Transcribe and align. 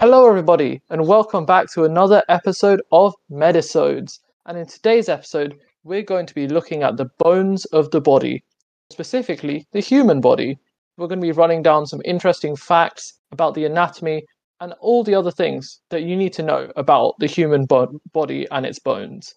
Hello, 0.00 0.28
everybody, 0.28 0.80
and 0.90 1.08
welcome 1.08 1.44
back 1.44 1.66
to 1.72 1.82
another 1.82 2.22
episode 2.28 2.80
of 2.92 3.12
Medisodes. 3.28 4.20
And 4.46 4.56
in 4.56 4.64
today's 4.64 5.08
episode, 5.08 5.58
we're 5.82 6.02
going 6.04 6.24
to 6.26 6.34
be 6.36 6.46
looking 6.46 6.84
at 6.84 6.96
the 6.96 7.10
bones 7.18 7.64
of 7.72 7.90
the 7.90 8.00
body, 8.00 8.44
specifically 8.92 9.66
the 9.72 9.80
human 9.80 10.20
body. 10.20 10.56
We're 10.96 11.08
going 11.08 11.20
to 11.20 11.26
be 11.26 11.32
running 11.32 11.64
down 11.64 11.84
some 11.86 12.00
interesting 12.04 12.54
facts 12.54 13.12
about 13.32 13.54
the 13.54 13.64
anatomy 13.64 14.22
and 14.60 14.72
all 14.78 15.02
the 15.02 15.16
other 15.16 15.32
things 15.32 15.80
that 15.90 16.04
you 16.04 16.14
need 16.14 16.32
to 16.34 16.44
know 16.44 16.70
about 16.76 17.14
the 17.18 17.26
human 17.26 17.66
bo- 17.66 18.00
body 18.12 18.46
and 18.52 18.64
its 18.64 18.78
bones. 18.78 19.34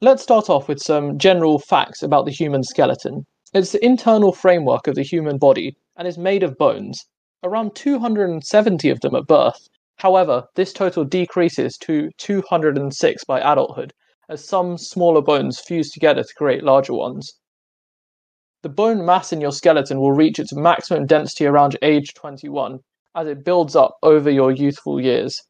Let's 0.00 0.24
start 0.24 0.50
off 0.50 0.66
with 0.66 0.80
some 0.80 1.18
general 1.18 1.60
facts 1.60 2.02
about 2.02 2.24
the 2.24 2.32
human 2.32 2.64
skeleton. 2.64 3.26
It's 3.54 3.70
the 3.70 3.84
internal 3.84 4.32
framework 4.32 4.88
of 4.88 4.96
the 4.96 5.04
human 5.04 5.38
body 5.38 5.76
and 5.96 6.08
is 6.08 6.18
made 6.18 6.42
of 6.42 6.58
bones, 6.58 7.06
around 7.42 7.74
270 7.74 8.90
of 8.90 9.00
them 9.00 9.14
at 9.14 9.26
birth. 9.26 9.68
However, 9.96 10.46
this 10.54 10.72
total 10.72 11.04
decreases 11.04 11.76
to 11.78 12.10
206 12.18 13.24
by 13.24 13.40
adulthood, 13.40 13.92
as 14.28 14.46
some 14.46 14.78
smaller 14.78 15.22
bones 15.22 15.60
fuse 15.60 15.90
together 15.90 16.22
to 16.22 16.34
create 16.34 16.64
larger 16.64 16.94
ones. 16.94 17.34
The 18.62 18.68
bone 18.68 19.04
mass 19.04 19.32
in 19.32 19.40
your 19.40 19.52
skeleton 19.52 20.00
will 20.00 20.12
reach 20.12 20.38
its 20.38 20.54
maximum 20.54 21.06
density 21.06 21.46
around 21.46 21.78
age 21.82 22.14
21, 22.14 22.80
as 23.14 23.26
it 23.26 23.44
builds 23.44 23.74
up 23.74 23.96
over 24.02 24.30
your 24.30 24.52
youthful 24.52 25.00
years. 25.00 25.40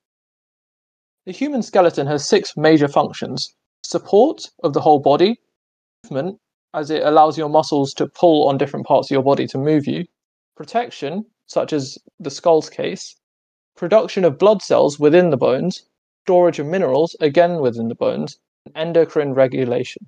The 1.26 1.32
human 1.32 1.62
skeleton 1.62 2.06
has 2.06 2.28
six 2.28 2.56
major 2.56 2.88
functions 2.88 3.54
support 3.82 4.42
of 4.62 4.72
the 4.72 4.80
whole 4.80 5.00
body, 5.00 5.40
movement, 6.04 6.38
as 6.72 6.90
it 6.90 7.02
allows 7.02 7.36
your 7.36 7.48
muscles 7.48 7.92
to 7.94 8.06
pull 8.06 8.48
on 8.48 8.58
different 8.58 8.86
parts 8.86 9.10
of 9.10 9.14
your 9.14 9.22
body 9.22 9.46
to 9.48 9.58
move 9.58 9.86
you, 9.86 10.04
protection, 10.56 11.24
such 11.50 11.72
as 11.72 11.98
the 12.20 12.30
skull's 12.30 12.70
case, 12.70 13.16
production 13.76 14.24
of 14.24 14.38
blood 14.38 14.62
cells 14.62 15.00
within 15.00 15.30
the 15.30 15.36
bones, 15.36 15.82
storage 16.24 16.60
of 16.60 16.66
minerals, 16.66 17.16
again 17.20 17.60
within 17.60 17.88
the 17.88 17.94
bones, 17.96 18.38
and 18.66 18.76
endocrine 18.76 19.34
regulation. 19.34 20.06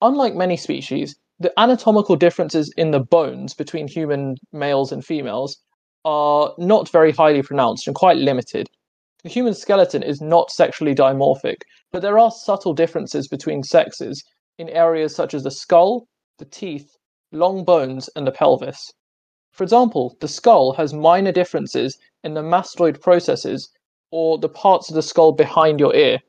Unlike 0.00 0.36
many 0.36 0.56
species, 0.56 1.16
the 1.40 1.52
anatomical 1.58 2.14
differences 2.14 2.72
in 2.76 2.92
the 2.92 3.00
bones 3.00 3.52
between 3.52 3.88
human 3.88 4.36
males 4.52 4.92
and 4.92 5.04
females 5.04 5.56
are 6.04 6.54
not 6.56 6.88
very 6.88 7.10
highly 7.10 7.42
pronounced 7.42 7.88
and 7.88 7.96
quite 7.96 8.16
limited. 8.16 8.68
The 9.24 9.28
human 9.28 9.54
skeleton 9.54 10.04
is 10.04 10.20
not 10.20 10.52
sexually 10.52 10.94
dimorphic, 10.94 11.62
but 11.90 12.02
there 12.02 12.18
are 12.20 12.30
subtle 12.30 12.74
differences 12.74 13.26
between 13.26 13.64
sexes 13.64 14.22
in 14.56 14.68
areas 14.68 15.16
such 15.16 15.34
as 15.34 15.42
the 15.42 15.50
skull, 15.50 16.06
the 16.38 16.44
teeth, 16.44 16.96
long 17.32 17.64
bones, 17.64 18.08
and 18.14 18.24
the 18.24 18.30
pelvis. 18.30 18.92
For 19.58 19.64
example, 19.64 20.16
the 20.20 20.28
skull 20.28 20.74
has 20.74 20.94
minor 20.94 21.32
differences 21.32 21.98
in 22.22 22.34
the 22.34 22.42
mastoid 22.42 23.00
processes, 23.00 23.68
or 24.12 24.38
the 24.38 24.48
parts 24.48 24.88
of 24.88 24.94
the 24.94 25.02
skull 25.02 25.32
behind 25.32 25.80
your 25.80 25.92
ear, 25.96 26.20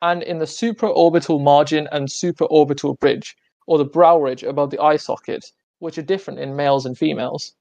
and 0.00 0.22
in 0.22 0.38
the 0.38 0.46
supraorbital 0.46 1.42
margin 1.42 1.90
and 1.92 2.08
supraorbital 2.08 2.98
bridge, 2.98 3.36
or 3.66 3.76
the 3.76 3.84
brow 3.84 4.18
ridge 4.18 4.42
above 4.42 4.70
the 4.70 4.78
eye 4.78 4.96
socket, 4.96 5.52
which 5.80 5.98
are 5.98 6.02
different 6.02 6.40
in 6.40 6.56
males 6.56 6.86
and 6.86 6.96
females. 6.96 7.52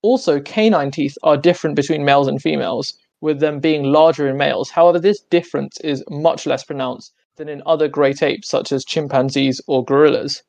Also, 0.00 0.40
canine 0.40 0.90
teeth 0.90 1.18
are 1.22 1.36
different 1.36 1.76
between 1.76 2.02
males 2.02 2.28
and 2.28 2.40
females, 2.40 2.94
with 3.20 3.40
them 3.40 3.60
being 3.60 3.82
larger 3.82 4.26
in 4.26 4.38
males. 4.38 4.70
However, 4.70 4.98
this 4.98 5.20
difference 5.20 5.78
is 5.80 6.02
much 6.08 6.46
less 6.46 6.64
pronounced 6.64 7.12
than 7.36 7.50
in 7.50 7.62
other 7.66 7.88
great 7.88 8.22
apes 8.22 8.48
such 8.48 8.72
as 8.72 8.86
chimpanzees 8.86 9.60
or 9.66 9.84
gorillas. 9.84 10.42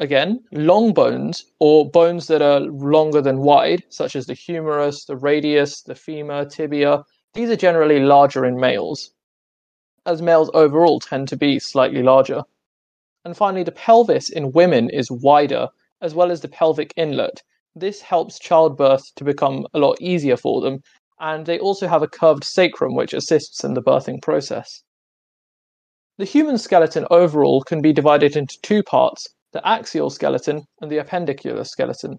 Again, 0.00 0.44
long 0.52 0.92
bones, 0.92 1.44
or 1.58 1.90
bones 1.90 2.28
that 2.28 2.40
are 2.40 2.60
longer 2.60 3.20
than 3.20 3.40
wide, 3.40 3.82
such 3.88 4.14
as 4.14 4.26
the 4.26 4.34
humerus, 4.34 5.04
the 5.04 5.16
radius, 5.16 5.82
the 5.82 5.96
femur, 5.96 6.44
tibia, 6.44 7.02
these 7.34 7.50
are 7.50 7.56
generally 7.56 7.98
larger 7.98 8.44
in 8.44 8.60
males, 8.60 9.10
as 10.06 10.22
males 10.22 10.52
overall 10.54 11.00
tend 11.00 11.26
to 11.28 11.36
be 11.36 11.58
slightly 11.58 12.00
larger. 12.00 12.44
And 13.24 13.36
finally, 13.36 13.64
the 13.64 13.72
pelvis 13.72 14.30
in 14.30 14.52
women 14.52 14.88
is 14.88 15.10
wider, 15.10 15.68
as 16.00 16.14
well 16.14 16.30
as 16.30 16.42
the 16.42 16.48
pelvic 16.48 16.94
inlet. 16.96 17.42
This 17.74 18.00
helps 18.00 18.38
childbirth 18.38 19.12
to 19.16 19.24
become 19.24 19.66
a 19.74 19.80
lot 19.80 20.00
easier 20.00 20.36
for 20.36 20.60
them, 20.60 20.80
and 21.18 21.44
they 21.44 21.58
also 21.58 21.88
have 21.88 22.04
a 22.04 22.08
curved 22.08 22.44
sacrum 22.44 22.94
which 22.94 23.14
assists 23.14 23.64
in 23.64 23.74
the 23.74 23.82
birthing 23.82 24.22
process. 24.22 24.84
The 26.18 26.24
human 26.24 26.56
skeleton 26.56 27.04
overall 27.10 27.62
can 27.62 27.82
be 27.82 27.92
divided 27.92 28.36
into 28.36 28.60
two 28.62 28.84
parts 28.84 29.28
the 29.52 29.66
axial 29.66 30.10
skeleton 30.10 30.62
and 30.80 30.90
the 30.90 30.98
appendicular 30.98 31.64
skeleton. 31.64 32.18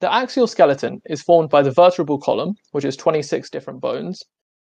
The 0.00 0.12
axial 0.12 0.46
skeleton 0.46 1.00
is 1.06 1.22
formed 1.22 1.50
by 1.50 1.62
the 1.62 1.70
vertebral 1.70 2.18
column, 2.18 2.54
which 2.72 2.84
is 2.84 2.96
26 2.96 3.50
different 3.50 3.80
bones, 3.80 4.22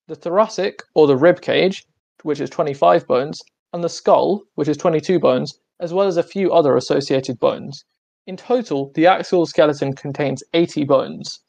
the 0.07 0.15
thoracic 0.15 0.81
or 0.95 1.07
the 1.07 1.17
rib 1.17 1.41
cage, 1.41 1.85
which 2.23 2.41
is 2.41 2.51
25 2.51 3.07
bones, 3.07 3.41
and 3.73 3.83
the 3.83 3.89
skull, 3.89 4.43
which 4.55 4.69
is 4.69 4.77
22 4.77 5.19
bones, 5.19 5.59
as 5.81 5.93
well 5.93 6.07
as 6.07 6.17
a 6.17 6.23
few 6.23 6.53
other 6.53 6.77
associated 6.77 7.39
bones. 7.41 7.85
In 8.27 8.37
total, 8.37 8.91
the 8.95 9.07
axial 9.07 9.45
skeleton 9.47 9.95
contains 9.95 10.43
80 10.55 10.85
bones. 10.85 11.41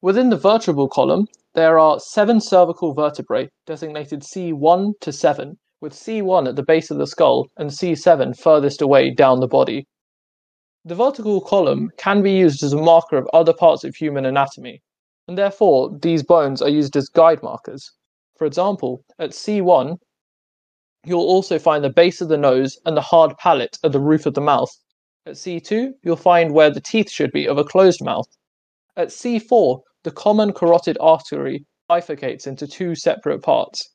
Within 0.00 0.30
the 0.30 0.36
vertebral 0.36 0.88
column, 0.88 1.26
there 1.54 1.78
are 1.78 2.00
seven 2.00 2.40
cervical 2.40 2.94
vertebrae 2.94 3.48
designated 3.66 4.22
C1 4.22 4.92
to 5.00 5.12
7, 5.12 5.58
with 5.80 5.92
C1 5.92 6.48
at 6.48 6.56
the 6.56 6.62
base 6.62 6.90
of 6.90 6.98
the 6.98 7.06
skull 7.06 7.46
and 7.56 7.70
C7 7.70 8.38
furthest 8.38 8.82
away 8.82 9.10
down 9.10 9.40
the 9.40 9.46
body. 9.46 9.86
The 10.84 10.94
vertebral 10.94 11.40
column 11.40 11.90
can 11.98 12.22
be 12.22 12.32
used 12.32 12.62
as 12.62 12.72
a 12.72 12.82
marker 12.82 13.16
of 13.16 13.28
other 13.32 13.52
parts 13.52 13.84
of 13.84 13.94
human 13.94 14.24
anatomy, 14.24 14.80
and 15.26 15.36
therefore 15.36 15.96
these 16.00 16.22
bones 16.22 16.62
are 16.62 16.68
used 16.68 16.96
as 16.96 17.08
guide 17.08 17.42
markers. 17.42 17.92
For 18.36 18.46
example, 18.46 19.04
at 19.18 19.30
C1, 19.30 19.98
you'll 21.04 21.20
also 21.20 21.58
find 21.58 21.84
the 21.84 21.90
base 21.90 22.20
of 22.20 22.28
the 22.28 22.38
nose 22.38 22.78
and 22.86 22.96
the 22.96 23.02
hard 23.02 23.36
palate 23.38 23.76
at 23.84 23.92
the 23.92 24.00
roof 24.00 24.26
of 24.26 24.34
the 24.34 24.40
mouth. 24.40 24.70
At 25.26 25.34
C2, 25.34 25.92
you'll 26.02 26.16
find 26.16 26.54
where 26.54 26.70
the 26.70 26.80
teeth 26.80 27.10
should 27.10 27.32
be 27.32 27.46
of 27.46 27.58
a 27.58 27.64
closed 27.64 28.02
mouth. 28.02 28.28
At 28.96 29.08
C4, 29.08 29.80
the 30.04 30.10
common 30.10 30.52
carotid 30.52 30.96
artery 31.00 31.66
bifurcates 31.90 32.46
into 32.46 32.66
two 32.66 32.94
separate 32.94 33.42
parts. 33.42 33.90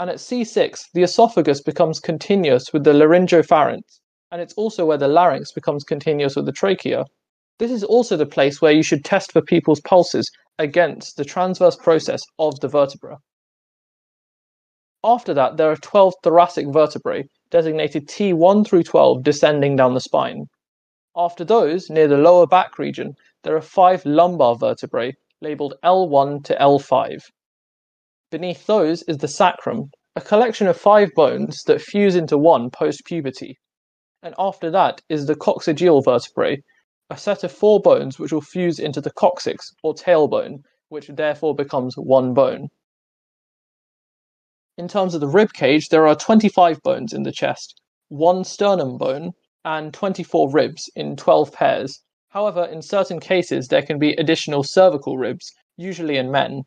And 0.00 0.08
at 0.10 0.18
C6, 0.18 0.92
the 0.94 1.02
esophagus 1.02 1.60
becomes 1.60 1.98
continuous 1.98 2.72
with 2.72 2.84
the 2.84 2.92
laryngopharynx, 2.92 3.98
and 4.30 4.40
it's 4.40 4.54
also 4.54 4.86
where 4.86 4.96
the 4.96 5.08
larynx 5.08 5.50
becomes 5.50 5.82
continuous 5.82 6.36
with 6.36 6.46
the 6.46 6.52
trachea. 6.52 7.04
This 7.58 7.72
is 7.72 7.82
also 7.82 8.16
the 8.16 8.24
place 8.24 8.62
where 8.62 8.70
you 8.70 8.84
should 8.84 9.04
test 9.04 9.32
for 9.32 9.42
people's 9.42 9.80
pulses 9.80 10.30
against 10.56 11.16
the 11.16 11.24
transverse 11.24 11.74
process 11.74 12.22
of 12.38 12.60
the 12.60 12.68
vertebra. 12.68 13.18
After 15.02 15.34
that, 15.34 15.56
there 15.56 15.70
are 15.70 15.76
12 15.76 16.14
thoracic 16.22 16.68
vertebrae, 16.68 17.24
designated 17.50 18.08
T1 18.08 18.66
through 18.66 18.84
12, 18.84 19.24
descending 19.24 19.74
down 19.74 19.94
the 19.94 20.00
spine. 20.00 20.46
After 21.16 21.44
those, 21.44 21.90
near 21.90 22.06
the 22.06 22.18
lower 22.18 22.46
back 22.46 22.78
region, 22.78 23.14
there 23.42 23.56
are 23.56 23.60
five 23.60 24.04
lumbar 24.04 24.54
vertebrae, 24.54 25.14
labeled 25.40 25.74
L1 25.82 26.44
to 26.44 26.54
L5. 26.54 27.22
Beneath 28.30 28.66
those 28.66 29.02
is 29.04 29.16
the 29.16 29.26
sacrum, 29.26 29.90
a 30.14 30.20
collection 30.20 30.66
of 30.66 30.76
five 30.76 31.14
bones 31.14 31.62
that 31.62 31.80
fuse 31.80 32.14
into 32.14 32.36
one 32.36 32.68
post 32.68 33.06
puberty. 33.06 33.58
And 34.22 34.34
after 34.38 34.70
that 34.70 35.00
is 35.08 35.26
the 35.26 35.34
coccygeal 35.34 36.04
vertebrae, 36.04 36.62
a 37.08 37.16
set 37.16 37.42
of 37.42 37.50
four 37.50 37.80
bones 37.80 38.18
which 38.18 38.30
will 38.30 38.42
fuse 38.42 38.78
into 38.78 39.00
the 39.00 39.12
coccyx 39.12 39.72
or 39.82 39.94
tailbone, 39.94 40.64
which 40.90 41.06
therefore 41.06 41.54
becomes 41.54 41.94
one 41.96 42.34
bone. 42.34 42.68
In 44.76 44.88
terms 44.88 45.14
of 45.14 45.22
the 45.22 45.26
rib 45.26 45.54
cage, 45.54 45.88
there 45.88 46.06
are 46.06 46.14
25 46.14 46.82
bones 46.82 47.14
in 47.14 47.22
the 47.22 47.32
chest, 47.32 47.80
one 48.08 48.44
sternum 48.44 48.98
bone, 48.98 49.32
and 49.64 49.94
24 49.94 50.50
ribs 50.52 50.90
in 50.94 51.16
12 51.16 51.50
pairs. 51.50 52.02
However, 52.28 52.66
in 52.66 52.82
certain 52.82 53.20
cases, 53.20 53.68
there 53.68 53.80
can 53.80 53.98
be 53.98 54.12
additional 54.12 54.64
cervical 54.64 55.16
ribs, 55.16 55.50
usually 55.78 56.18
in 56.18 56.30
men, 56.30 56.64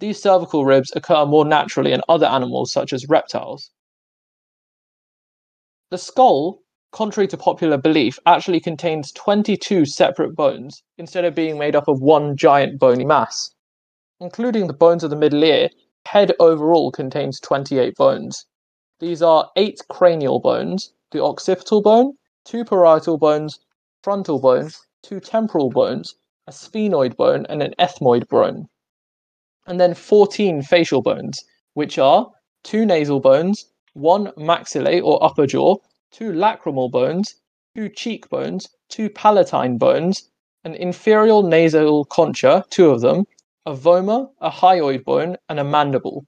these 0.00 0.20
cervical 0.20 0.64
ribs 0.64 0.92
occur 0.96 1.24
more 1.24 1.44
naturally 1.44 1.92
in 1.92 2.02
other 2.08 2.26
animals 2.26 2.72
such 2.72 2.92
as 2.92 3.08
reptiles. 3.08 3.70
The 5.90 5.98
skull, 5.98 6.62
contrary 6.90 7.28
to 7.28 7.36
popular 7.36 7.78
belief, 7.78 8.18
actually 8.26 8.60
contains 8.60 9.12
22 9.12 9.86
separate 9.86 10.34
bones 10.34 10.82
instead 10.98 11.24
of 11.24 11.34
being 11.34 11.58
made 11.58 11.76
up 11.76 11.86
of 11.86 12.00
one 12.00 12.36
giant 12.36 12.80
bony 12.80 13.04
mass. 13.04 13.54
Including 14.20 14.66
the 14.66 14.72
bones 14.72 15.04
of 15.04 15.10
the 15.10 15.16
middle 15.16 15.44
ear, 15.44 15.68
head 16.06 16.32
overall 16.40 16.90
contains 16.90 17.38
28 17.38 17.94
bones. 17.94 18.46
These 18.98 19.22
are 19.22 19.50
8 19.56 19.80
cranial 19.88 20.40
bones, 20.40 20.92
the 21.12 21.22
occipital 21.22 21.82
bone, 21.82 22.14
2 22.46 22.64
parietal 22.64 23.16
bones, 23.16 23.60
frontal 24.02 24.40
bone, 24.40 24.70
2 25.04 25.20
temporal 25.20 25.70
bones, 25.70 26.16
a 26.48 26.50
sphenoid 26.50 27.16
bone, 27.16 27.46
and 27.48 27.62
an 27.62 27.74
ethmoid 27.78 28.28
bone 28.28 28.68
and 29.66 29.80
then 29.80 29.94
14 29.94 30.62
facial 30.62 31.02
bones, 31.02 31.44
which 31.74 31.98
are 31.98 32.30
two 32.62 32.84
nasal 32.84 33.20
bones, 33.20 33.66
one 33.94 34.26
maxillae 34.36 35.02
or 35.02 35.22
upper 35.22 35.46
jaw, 35.46 35.76
two 36.10 36.32
lacrimal 36.32 36.90
bones, 36.90 37.36
two 37.74 37.88
cheek 37.88 38.28
bones, 38.28 38.68
two 38.88 39.08
palatine 39.08 39.78
bones, 39.78 40.30
an 40.64 40.74
inferior 40.74 41.42
nasal 41.42 42.04
concha, 42.04 42.64
two 42.70 42.90
of 42.90 43.00
them, 43.00 43.24
a 43.66 43.74
vomer, 43.74 44.28
a 44.40 44.50
hyoid 44.50 45.04
bone, 45.04 45.36
and 45.48 45.58
a 45.58 45.64
mandible. 45.64 46.26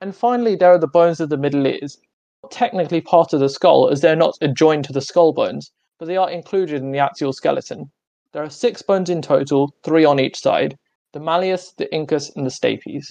And 0.00 0.14
finally, 0.14 0.56
there 0.56 0.72
are 0.72 0.78
the 0.78 0.88
bones 0.88 1.20
of 1.20 1.28
the 1.28 1.36
middle 1.36 1.66
ears, 1.66 1.98
technically 2.50 3.00
part 3.00 3.32
of 3.32 3.40
the 3.40 3.48
skull 3.48 3.88
as 3.88 4.00
they're 4.00 4.16
not 4.16 4.36
adjoined 4.40 4.84
to 4.84 4.92
the 4.92 5.00
skull 5.00 5.32
bones, 5.32 5.70
but 5.98 6.06
they 6.06 6.16
are 6.16 6.30
included 6.30 6.82
in 6.82 6.92
the 6.92 6.98
axial 6.98 7.32
skeleton. 7.32 7.90
There 8.32 8.42
are 8.42 8.50
six 8.50 8.82
bones 8.82 9.08
in 9.08 9.22
total, 9.22 9.74
three 9.82 10.04
on 10.04 10.20
each 10.20 10.38
side 10.38 10.76
the 11.16 11.22
malleus, 11.22 11.72
the 11.78 11.86
incus, 11.94 12.30
and 12.36 12.44
the 12.44 12.50
stapes. 12.50 13.06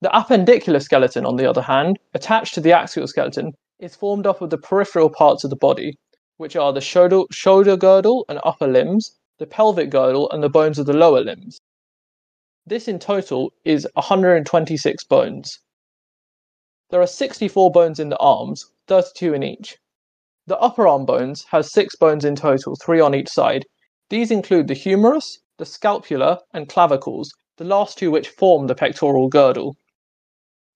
The 0.00 0.10
appendicular 0.10 0.80
skeleton, 0.80 1.26
on 1.26 1.34
the 1.34 1.50
other 1.50 1.62
hand, 1.62 1.98
attached 2.14 2.54
to 2.54 2.60
the 2.60 2.70
axial 2.70 3.08
skeleton, 3.08 3.50
is 3.80 3.96
formed 3.96 4.24
up 4.24 4.40
of 4.40 4.50
the 4.50 4.58
peripheral 4.58 5.10
parts 5.10 5.42
of 5.42 5.50
the 5.50 5.56
body, 5.56 5.98
which 6.36 6.54
are 6.54 6.72
the 6.72 6.80
shoulder, 6.80 7.22
shoulder 7.32 7.76
girdle 7.76 8.24
and 8.28 8.38
upper 8.44 8.68
limbs, 8.68 9.18
the 9.40 9.46
pelvic 9.46 9.90
girdle, 9.90 10.30
and 10.30 10.40
the 10.40 10.48
bones 10.48 10.78
of 10.78 10.86
the 10.86 10.92
lower 10.92 11.20
limbs. 11.20 11.58
This 12.64 12.86
in 12.86 13.00
total 13.00 13.52
is 13.64 13.84
126 13.94 15.02
bones. 15.06 15.58
There 16.90 17.02
are 17.02 17.08
64 17.08 17.72
bones 17.72 17.98
in 17.98 18.08
the 18.08 18.18
arms, 18.18 18.64
32 18.86 19.34
in 19.34 19.42
each. 19.42 19.76
The 20.46 20.58
upper 20.58 20.86
arm 20.86 21.06
bones 21.06 21.44
has 21.50 21.72
6 21.72 21.96
bones 21.96 22.24
in 22.24 22.36
total, 22.36 22.76
3 22.80 23.00
on 23.00 23.16
each 23.16 23.30
side. 23.30 23.64
These 24.10 24.30
include 24.30 24.68
the 24.68 24.74
humerus, 24.74 25.40
the 25.58 25.66
scapula, 25.66 26.40
and 26.54 26.68
clavicles, 26.68 27.30
the 27.56 27.64
last 27.64 27.98
two 27.98 28.10
which 28.10 28.28
form 28.28 28.66
the 28.66 28.74
pectoral 28.74 29.28
girdle. 29.28 29.76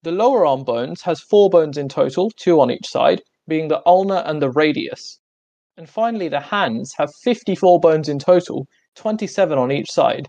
The 0.03 0.13
lower 0.13 0.45
arm 0.45 0.65
bones 0.65 1.03
has 1.03 1.21
4 1.21 1.49
bones 1.49 1.79
in 1.79 1.89
total, 1.89 2.31
2 2.37 2.61
on 2.61 2.71
each 2.71 2.89
side, 2.89 3.23
being 3.47 3.69
the 3.69 3.81
ulna 3.87 4.23
and 4.27 4.43
the 4.43 4.51
radius. 4.51 5.19
And 5.77 5.89
finally, 5.89 6.29
the 6.29 6.41
hands 6.41 6.93
have 6.99 7.15
54 7.23 7.81
bones 7.81 8.09
in 8.09 8.19
total, 8.19 8.67
27 8.97 9.57
on 9.59 9.73
each 9.73 9.91
side. 9.91 10.29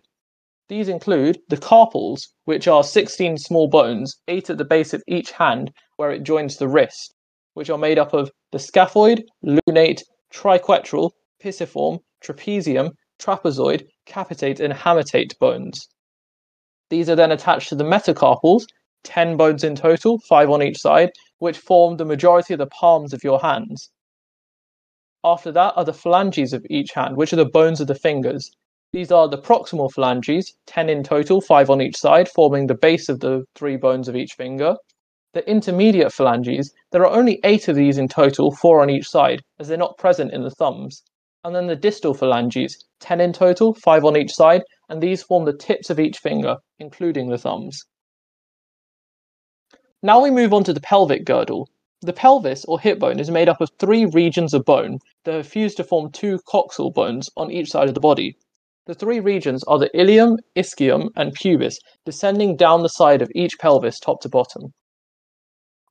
These 0.69 0.87
include 0.87 1.39
the 1.49 1.57
carpals, 1.57 2.29
which 2.45 2.67
are 2.67 2.83
16 2.83 3.37
small 3.37 3.67
bones, 3.67 4.15
8 4.27 4.51
at 4.51 4.57
the 4.57 4.65
base 4.65 4.93
of 4.93 5.03
each 5.07 5.31
hand 5.31 5.71
where 5.97 6.11
it 6.11 6.23
joins 6.23 6.57
the 6.57 6.67
wrist, 6.67 7.13
which 7.53 7.69
are 7.69 7.77
made 7.77 7.99
up 7.99 8.13
of 8.13 8.31
the 8.51 8.57
scaphoid, 8.57 9.23
lunate, 9.43 10.03
triquetral, 10.33 11.11
pisiform, 11.43 11.99
trapezium, 12.23 12.91
trapezoid, 13.19 13.83
capitate, 14.05 14.59
and 14.59 14.73
hamitate 14.73 15.37
bones. 15.39 15.87
These 16.89 17.09
are 17.09 17.15
then 17.15 17.31
attached 17.31 17.69
to 17.69 17.75
the 17.75 17.83
metacarpals, 17.83 18.65
10 19.03 19.37
bones 19.37 19.63
in 19.63 19.75
total, 19.75 20.19
5 20.19 20.49
on 20.49 20.61
each 20.61 20.79
side, 20.79 21.11
which 21.39 21.57
form 21.57 21.97
the 21.97 22.05
majority 22.05 22.53
of 22.53 22.59
the 22.59 22.67
palms 22.67 23.13
of 23.13 23.23
your 23.23 23.39
hands. 23.39 23.89
After 25.23 25.51
that 25.53 25.73
are 25.75 25.85
the 25.85 25.93
phalanges 25.93 26.53
of 26.53 26.65
each 26.69 26.91
hand, 26.91 27.17
which 27.17 27.33
are 27.33 27.37
the 27.37 27.45
bones 27.45 27.79
of 27.81 27.87
the 27.87 27.95
fingers. 27.95 28.51
These 28.91 29.11
are 29.11 29.27
the 29.27 29.37
proximal 29.37 29.91
phalanges, 29.91 30.53
10 30.67 30.89
in 30.89 31.01
total, 31.03 31.41
5 31.41 31.69
on 31.69 31.81
each 31.81 31.97
side, 31.97 32.29
forming 32.29 32.67
the 32.67 32.75
base 32.75 33.09
of 33.09 33.21
the 33.21 33.45
three 33.55 33.75
bones 33.75 34.07
of 34.07 34.15
each 34.15 34.33
finger. 34.33 34.75
The 35.33 35.49
intermediate 35.49 36.13
phalanges, 36.13 36.71
there 36.91 37.03
are 37.05 37.17
only 37.17 37.39
8 37.43 37.69
of 37.69 37.75
these 37.75 37.97
in 37.97 38.07
total, 38.07 38.51
4 38.51 38.81
on 38.81 38.89
each 38.89 39.09
side, 39.09 39.41
as 39.59 39.67
they're 39.67 39.77
not 39.77 39.97
present 39.97 40.31
in 40.31 40.43
the 40.43 40.51
thumbs. 40.51 41.03
And 41.43 41.53
then 41.53 41.67
the 41.67 41.75
distal 41.75 42.13
phalanges, 42.13 42.83
10 43.01 43.19
in 43.19 43.33
total, 43.33 43.73
5 43.73 44.05
on 44.05 44.15
each 44.15 44.33
side, 44.33 44.63
and 44.87 45.01
these 45.01 45.23
form 45.23 45.45
the 45.45 45.57
tips 45.57 45.89
of 45.89 45.99
each 45.99 46.17
finger, 46.17 46.57
including 46.79 47.29
the 47.29 47.37
thumbs. 47.37 47.83
Now 50.01 50.21
we 50.21 50.31
move 50.31 50.53
on 50.53 50.63
to 50.65 50.73
the 50.73 50.81
pelvic 50.81 51.25
girdle. 51.25 51.69
The 52.01 52.13
pelvis 52.13 52.65
or 52.65 52.79
hip 52.79 52.99
bone 52.99 53.19
is 53.19 53.31
made 53.31 53.47
up 53.47 53.61
of 53.61 53.69
three 53.79 54.05
regions 54.05 54.53
of 54.53 54.65
bone 54.65 54.99
that 55.23 55.33
have 55.33 55.47
fused 55.47 55.77
to 55.77 55.83
form 55.83 56.11
two 56.11 56.39
coxal 56.45 56.93
bones 56.93 57.29
on 57.37 57.51
each 57.51 57.71
side 57.71 57.87
of 57.87 57.93
the 57.93 58.01
body. 58.01 58.35
The 58.85 58.93
three 58.93 59.21
regions 59.21 59.63
are 59.63 59.79
the 59.79 59.89
ilium, 59.97 60.39
ischium, 60.57 61.07
and 61.15 61.33
pubis, 61.33 61.79
descending 62.03 62.57
down 62.57 62.83
the 62.83 62.89
side 62.89 63.21
of 63.21 63.31
each 63.33 63.57
pelvis 63.57 63.97
top 63.97 64.19
to 64.21 64.29
bottom. 64.29 64.73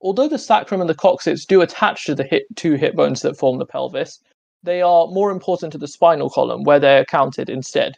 Although 0.03 0.29
the 0.29 0.39
sacrum 0.39 0.83
and 0.83 0.91
the 0.91 0.95
coccyx 0.95 1.47
do 1.47 1.63
attach 1.63 2.05
to 2.05 2.15
the 2.15 2.25
hip, 2.25 2.43
two 2.55 2.75
hip 2.75 2.95
bones 2.95 3.23
that 3.23 3.39
form 3.39 3.59
the 3.59 3.65
pelvis, 3.65 4.21
they 4.63 4.81
are 4.83 5.07
more 5.09 5.31
important 5.31 5.73
to 5.73 5.79
the 5.79 5.89
spinal 5.89 6.31
column, 6.31 6.63
where 6.65 6.79
they're 6.79 7.05
counted 7.05 7.51
instead. 7.51 7.95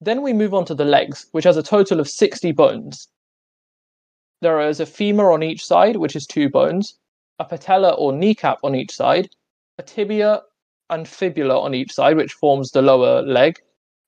Then 0.00 0.22
we 0.22 0.32
move 0.32 0.54
on 0.54 0.64
to 0.66 0.74
the 0.74 0.84
legs, 0.84 1.26
which 1.32 1.44
has 1.44 1.56
a 1.56 1.62
total 1.62 2.00
of 2.00 2.08
60 2.08 2.52
bones. 2.52 3.08
There 4.42 4.60
is 4.60 4.80
a 4.80 4.86
femur 4.86 5.32
on 5.32 5.42
each 5.42 5.64
side, 5.64 5.96
which 5.96 6.16
is 6.16 6.26
two 6.26 6.50
bones, 6.50 6.98
a 7.38 7.44
patella 7.44 7.92
or 7.94 8.12
kneecap 8.12 8.58
on 8.62 8.74
each 8.74 8.94
side, 8.94 9.30
a 9.78 9.82
tibia 9.82 10.42
and 10.90 11.08
fibula 11.08 11.58
on 11.58 11.74
each 11.74 11.92
side, 11.92 12.16
which 12.16 12.32
forms 12.32 12.70
the 12.70 12.82
lower 12.82 13.22
leg, 13.22 13.58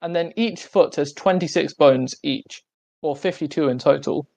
and 0.02 0.14
then 0.14 0.32
each 0.36 0.64
foot 0.64 0.94
has 0.96 1.12
26 1.12 1.74
bones 1.74 2.14
each, 2.22 2.62
or 3.02 3.16
52 3.16 3.68
in 3.68 3.78
total. 3.78 4.28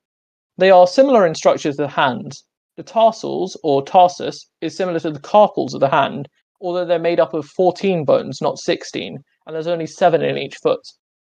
They 0.57 0.71
are 0.71 0.87
similar 0.87 1.25
in 1.25 1.35
structure 1.35 1.71
to 1.71 1.77
the 1.77 1.87
hands. 1.87 2.43
The 2.77 2.83
tarsals, 2.83 3.57
or 3.63 3.83
tarsus, 3.83 4.47
is 4.61 4.75
similar 4.75 4.99
to 5.01 5.11
the 5.11 5.19
carpals 5.19 5.73
of 5.73 5.81
the 5.81 5.89
hand, 5.89 6.27
although 6.61 6.85
they're 6.85 6.99
made 6.99 7.19
up 7.19 7.33
of 7.33 7.45
14 7.45 8.05
bones, 8.05 8.39
not 8.41 8.59
16, 8.59 9.17
and 9.45 9.55
there's 9.55 9.67
only 9.67 9.87
7 9.87 10.21
in 10.21 10.37
each 10.37 10.55
foot. 10.57 10.81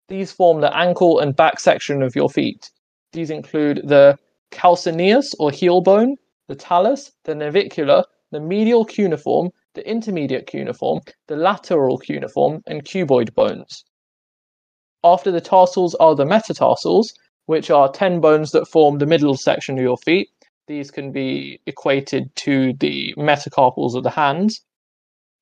These 0.08 0.32
form 0.32 0.60
the 0.60 0.76
ankle 0.76 1.18
and 1.18 1.34
back 1.34 1.58
section 1.60 2.02
of 2.02 2.14
your 2.14 2.28
feet. 2.28 2.70
These 3.12 3.30
include 3.30 3.82
the 3.84 4.18
calcaneus 4.50 5.34
or 5.38 5.50
heel 5.50 5.80
bone, 5.80 6.16
the 6.48 6.54
talus, 6.54 7.10
the 7.24 7.34
navicular, 7.34 8.04
the 8.30 8.40
medial 8.40 8.84
cuneiform, 8.84 9.50
the 9.74 9.88
intermediate 9.88 10.46
cuneiform, 10.46 11.00
the 11.26 11.36
lateral 11.36 11.98
cuneiform, 11.98 12.62
and 12.66 12.84
cuboid 12.84 13.34
bones. 13.34 13.84
After 15.02 15.30
the 15.30 15.40
tarsals 15.40 15.94
are 15.96 16.14
the 16.14 16.24
metatarsals, 16.24 17.12
which 17.46 17.70
are 17.70 17.90
10 17.90 18.20
bones 18.20 18.52
that 18.52 18.68
form 18.68 18.98
the 18.98 19.06
middle 19.06 19.36
section 19.36 19.78
of 19.78 19.84
your 19.84 19.98
feet. 19.98 20.28
These 20.66 20.90
can 20.90 21.12
be 21.12 21.60
equated 21.66 22.34
to 22.36 22.72
the 22.80 23.14
metacarpals 23.18 23.94
of 23.94 24.02
the 24.02 24.10
hands. 24.10 24.62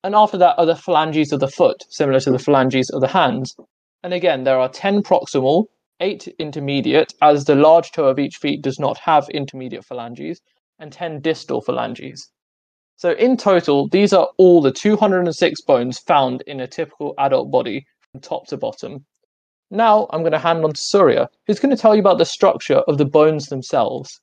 And 0.04 0.14
after 0.14 0.36
that 0.38 0.58
are 0.58 0.66
the 0.66 0.74
phalanges 0.74 1.32
of 1.32 1.40
the 1.40 1.48
foot, 1.48 1.84
similar 1.90 2.18
to 2.20 2.30
the 2.30 2.38
phalanges 2.38 2.90
of 2.90 3.00
the 3.00 3.08
hands. 3.08 3.54
And 4.02 4.12
again, 4.12 4.44
there 4.44 4.58
are 4.58 4.68
10 4.68 5.02
proximal, 5.02 5.66
8 6.00 6.26
intermediate, 6.38 7.14
as 7.22 7.44
the 7.44 7.54
large 7.54 7.92
toe 7.92 8.08
of 8.08 8.18
each 8.18 8.36
feet 8.36 8.62
does 8.62 8.80
not 8.80 8.98
have 8.98 9.28
intermediate 9.28 9.84
phalanges, 9.84 10.40
and 10.78 10.92
10 10.92 11.20
distal 11.20 11.60
phalanges. 11.60 12.30
So 12.96 13.12
in 13.12 13.36
total, 13.36 13.88
these 13.88 14.12
are 14.12 14.28
all 14.38 14.60
the 14.60 14.72
206 14.72 15.60
bones 15.62 15.98
found 16.00 16.42
in 16.46 16.60
a 16.60 16.66
typical 16.66 17.14
adult 17.18 17.50
body 17.50 17.86
from 18.10 18.20
top 18.20 18.46
to 18.48 18.56
bottom. 18.56 19.04
Now 19.70 20.08
I'm 20.10 20.20
going 20.22 20.32
to 20.32 20.38
hand 20.38 20.64
on 20.64 20.72
to 20.72 20.80
Surya, 20.80 21.28
who's 21.46 21.60
going 21.60 21.74
to 21.74 21.80
tell 21.80 21.94
you 21.94 22.00
about 22.00 22.18
the 22.18 22.24
structure 22.24 22.82
of 22.88 22.98
the 22.98 23.04
bones 23.04 23.46
themselves. 23.46 24.20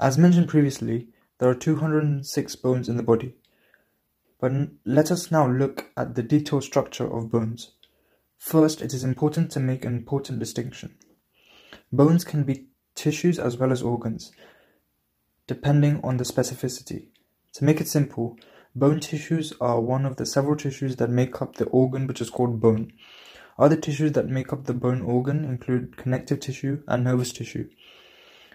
As 0.00 0.16
mentioned 0.16 0.48
previously, 0.48 1.08
there 1.38 1.48
are 1.48 1.54
206 1.54 2.56
bones 2.56 2.88
in 2.88 2.96
the 2.96 3.02
body. 3.02 3.34
But 4.40 4.52
let 4.84 5.10
us 5.10 5.32
now 5.32 5.48
look 5.50 5.86
at 5.96 6.14
the 6.14 6.22
detailed 6.22 6.62
structure 6.62 7.12
of 7.12 7.30
bones. 7.32 7.72
First, 8.36 8.80
it 8.80 8.94
is 8.94 9.02
important 9.02 9.50
to 9.52 9.60
make 9.60 9.84
an 9.84 9.96
important 9.96 10.38
distinction. 10.38 10.94
Bones 11.92 12.24
can 12.24 12.44
be 12.44 12.66
tissues 12.94 13.40
as 13.40 13.56
well 13.56 13.72
as 13.72 13.82
organs, 13.82 14.30
depending 15.48 16.00
on 16.04 16.16
the 16.16 16.24
specificity. 16.24 17.08
To 17.54 17.64
make 17.64 17.80
it 17.80 17.88
simple, 17.88 18.38
bone 18.76 19.00
tissues 19.00 19.52
are 19.60 19.80
one 19.80 20.06
of 20.06 20.16
the 20.16 20.26
several 20.26 20.54
tissues 20.54 20.94
that 20.96 21.10
make 21.10 21.42
up 21.42 21.56
the 21.56 21.64
organ 21.66 22.06
which 22.06 22.20
is 22.20 22.30
called 22.30 22.60
bone. 22.60 22.92
Other 23.58 23.76
tissues 23.76 24.12
that 24.12 24.28
make 24.28 24.52
up 24.52 24.66
the 24.66 24.74
bone 24.74 25.02
organ 25.02 25.44
include 25.44 25.96
connective 25.96 26.38
tissue 26.38 26.84
and 26.86 27.02
nervous 27.02 27.32
tissue. 27.32 27.68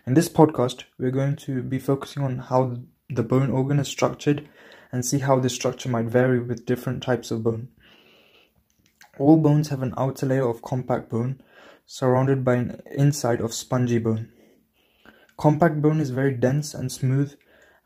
In 0.05 0.15
this 0.15 0.27
podcast, 0.27 0.83
we're 0.99 1.11
going 1.11 1.37
to 1.37 1.63
be 1.63 1.79
focusing 1.79 2.23
on 2.23 2.37
how 2.37 2.75
the 3.09 3.23
bone 3.23 3.49
organ 3.49 3.79
is 3.79 3.87
structured 3.87 4.49
and 4.91 5.05
see 5.05 5.19
how 5.19 5.39
this 5.39 5.55
structure 5.55 5.87
might 5.87 6.07
vary 6.07 6.41
with 6.41 6.65
different 6.65 7.01
types 7.01 7.31
of 7.31 7.41
bone. 7.41 7.69
All 9.17 9.37
bones 9.37 9.69
have 9.69 9.81
an 9.81 9.93
outer 9.95 10.25
layer 10.25 10.45
of 10.45 10.61
compact 10.61 11.09
bone 11.09 11.41
surrounded 11.85 12.43
by 12.43 12.55
an 12.55 12.81
inside 12.91 13.39
of 13.39 13.53
spongy 13.53 13.97
bone. 13.97 14.29
Compact 15.37 15.81
bone 15.81 16.01
is 16.01 16.09
very 16.09 16.33
dense 16.33 16.73
and 16.73 16.91
smooth 16.91 17.35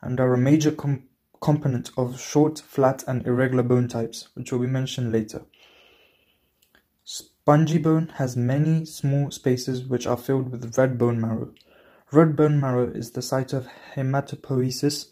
and 0.02 0.20
are 0.20 0.34
a 0.34 0.40
major 0.40 0.72
com 0.72 1.04
component 1.40 1.92
of 2.00 2.20
short, 2.20 2.58
flat, 2.60 3.04
and 3.08 3.28
irregular 3.28 3.62
bone 3.62 3.88
types, 3.88 4.30
which 4.34 4.52
will 4.52 4.60
be 4.60 4.66
mentioned 4.66 5.12
later. 5.12 5.44
Spongy 7.04 7.78
bone 7.78 8.12
has 8.16 8.36
many 8.36 8.86
small 8.86 9.30
spaces 9.30 9.86
which 9.86 10.08
are 10.08 10.18
filled 10.18 10.52
with 10.52 10.76
red 10.80 10.98
bone 10.98 11.22
marrow. 11.22 11.54
Red 12.10 12.38
bone 12.38 12.62
marrow 12.62 12.90
is 12.90 13.12
the 13.12 13.22
site 13.22 13.52
of 13.52 13.68
hematopoiesis, 13.96 15.08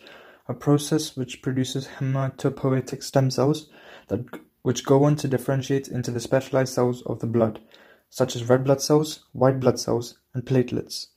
a 0.47 0.53
process 0.53 1.17
which 1.17 1.41
produces 1.41 1.89
hematopoietic 1.99 3.03
stem 3.03 3.29
cells 3.29 3.69
that 4.07 4.23
which 4.61 4.85
go 4.85 5.03
on 5.03 5.17
to 5.17 5.27
differentiate 5.27 5.89
into 5.89 6.09
the 6.09 6.21
specialized 6.21 6.73
cells 6.73 7.01
of 7.03 7.19
the 7.19 7.27
blood, 7.27 7.59
such 8.09 8.33
as 8.33 8.47
red 8.47 8.63
blood 8.63 8.81
cells, 8.81 9.25
white 9.33 9.59
blood 9.59 9.77
cells, 9.77 10.19
and 10.33 10.45
platelets. 10.45 11.07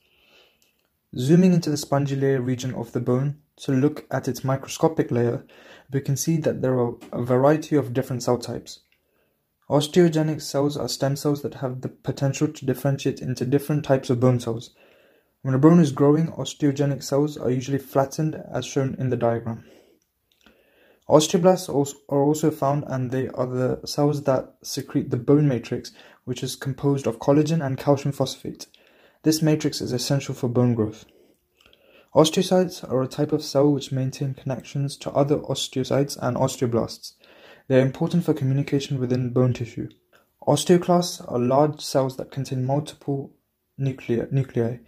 Zooming 1.17 1.53
into 1.53 1.69
the 1.69 1.77
spongy 1.77 2.17
layer 2.17 2.41
region 2.41 2.75
of 2.75 2.91
the 2.91 2.99
bone 2.99 3.39
to 3.55 3.71
look 3.71 4.05
at 4.11 4.27
its 4.27 4.43
microscopic 4.43 5.09
layer, 5.11 5.45
we 5.93 6.01
can 6.01 6.17
see 6.17 6.35
that 6.37 6.61
there 6.61 6.77
are 6.77 6.95
a 7.13 7.23
variety 7.23 7.77
of 7.77 7.93
different 7.93 8.21
cell 8.21 8.37
types. 8.37 8.81
Osteogenic 9.69 10.41
cells 10.41 10.75
are 10.75 10.89
stem 10.89 11.15
cells 11.15 11.41
that 11.41 11.55
have 11.55 11.79
the 11.81 11.89
potential 11.89 12.49
to 12.49 12.65
differentiate 12.65 13.21
into 13.21 13.45
different 13.45 13.85
types 13.85 14.09
of 14.09 14.19
bone 14.19 14.41
cells. 14.41 14.71
When 15.41 15.53
a 15.53 15.59
bone 15.59 15.79
is 15.79 15.93
growing, 15.93 16.27
osteogenic 16.33 17.01
cells 17.01 17.37
are 17.37 17.49
usually 17.49 17.77
flattened 17.77 18.35
as 18.53 18.65
shown 18.65 18.95
in 18.99 19.09
the 19.09 19.15
diagram. 19.15 19.63
Osteoblasts 21.07 21.69
are 22.09 22.21
also 22.21 22.51
found 22.51 22.83
and 22.87 23.09
they 23.09 23.29
are 23.29 23.47
the 23.47 23.79
cells 23.85 24.23
that 24.23 24.55
secrete 24.61 25.09
the 25.09 25.17
bone 25.17 25.47
matrix, 25.47 25.91
which 26.25 26.43
is 26.43 26.55
composed 26.55 27.07
of 27.07 27.19
collagen 27.19 27.65
and 27.65 27.77
calcium 27.77 28.11
phosphate. 28.11 28.67
This 29.23 29.41
matrix 29.41 29.81
is 29.81 29.91
essential 29.91 30.35
for 30.35 30.49
bone 30.49 30.75
growth. 30.75 31.05
Osteocytes 32.13 32.83
are 32.91 33.01
a 33.01 33.07
type 33.07 33.31
of 33.31 33.43
cell 33.43 33.71
which 33.71 33.91
maintain 33.91 34.33
connections 34.33 34.97
to 34.97 35.11
other 35.11 35.37
osteocytes 35.37 36.17
and 36.21 36.35
osteoblasts. 36.35 37.13
They 37.67 37.79
are 37.79 37.85
important 37.85 38.25
for 38.25 38.33
communication 38.33 38.99
within 38.99 39.31
bone 39.31 39.53
tissue. 39.53 39.89
Osteoclasts 40.45 41.23
are 41.31 41.39
large 41.39 41.81
cells 41.81 42.17
that 42.17 42.31
contain 42.31 42.65
multiple 42.65 43.31
nuclei, 43.77 44.79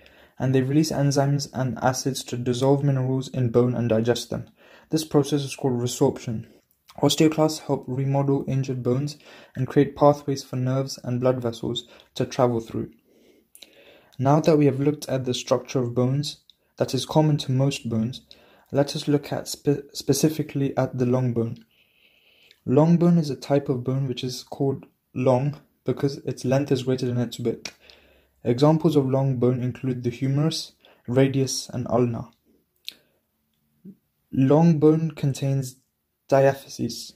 and 0.42 0.56
they 0.56 0.64
release 0.64 0.92
enzymes 0.92 1.48
and 1.54 1.78
acids 1.84 2.24
to 2.24 2.36
dissolve 2.36 2.84
minerals 2.84 3.28
in 3.28 3.52
bone 3.52 3.76
and 3.76 3.90
digest 3.90 4.32
them. 4.32 4.50
This 4.90 5.06
process 5.06 5.44
is 5.44 5.56
called 5.56 5.80
resorption. 5.80 6.48
Osteoclasts 6.98 7.60
help 7.68 7.86
remodel 7.88 8.44
injured 8.48 8.82
bones 8.82 9.18
and 9.56 9.68
create 9.68 9.96
pathways 9.96 10.44
for 10.44 10.56
nerves 10.56 10.98
and 11.04 11.22
blood 11.22 11.40
vessels 11.44 11.88
to 12.16 12.26
travel 12.26 12.60
through. 12.60 12.90
Now 14.18 14.40
that 14.40 14.58
we 14.58 14.66
have 14.66 14.80
looked 14.80 15.08
at 15.08 15.26
the 15.26 15.36
structure 15.36 15.80
of 15.80 15.94
bones 15.94 16.38
that 16.78 16.96
is 16.96 17.06
common 17.06 17.38
to 17.38 17.52
most 17.52 17.88
bones, 17.88 18.22
let 18.72 18.96
us 18.96 19.08
look 19.08 19.32
at 19.32 19.48
spe- 19.48 19.94
specifically 19.94 20.76
at 20.76 20.98
the 20.98 21.06
long 21.06 21.34
bone. 21.34 21.64
Long 22.66 22.98
bone 22.98 23.20
is 23.20 23.30
a 23.30 23.36
type 23.36 23.70
of 23.70 23.84
bone 23.84 24.08
which 24.08 24.24
is 24.24 24.42
called 24.42 24.88
long 25.14 25.62
because 25.86 26.18
its 26.18 26.46
length 26.46 26.72
is 26.72 26.84
greater 26.84 27.06
than 27.06 27.20
its 27.20 27.40
width. 27.40 27.78
Examples 28.44 28.96
of 28.96 29.10
long 29.10 29.38
bone 29.38 29.62
include 29.62 30.04
the 30.04 30.10
humerus, 30.10 30.74
radius, 31.08 31.70
and 31.70 31.88
ulna. 31.90 32.30
Long 34.32 34.80
bone 34.80 35.12
contains 35.12 35.76
diaphyses. 36.28 37.14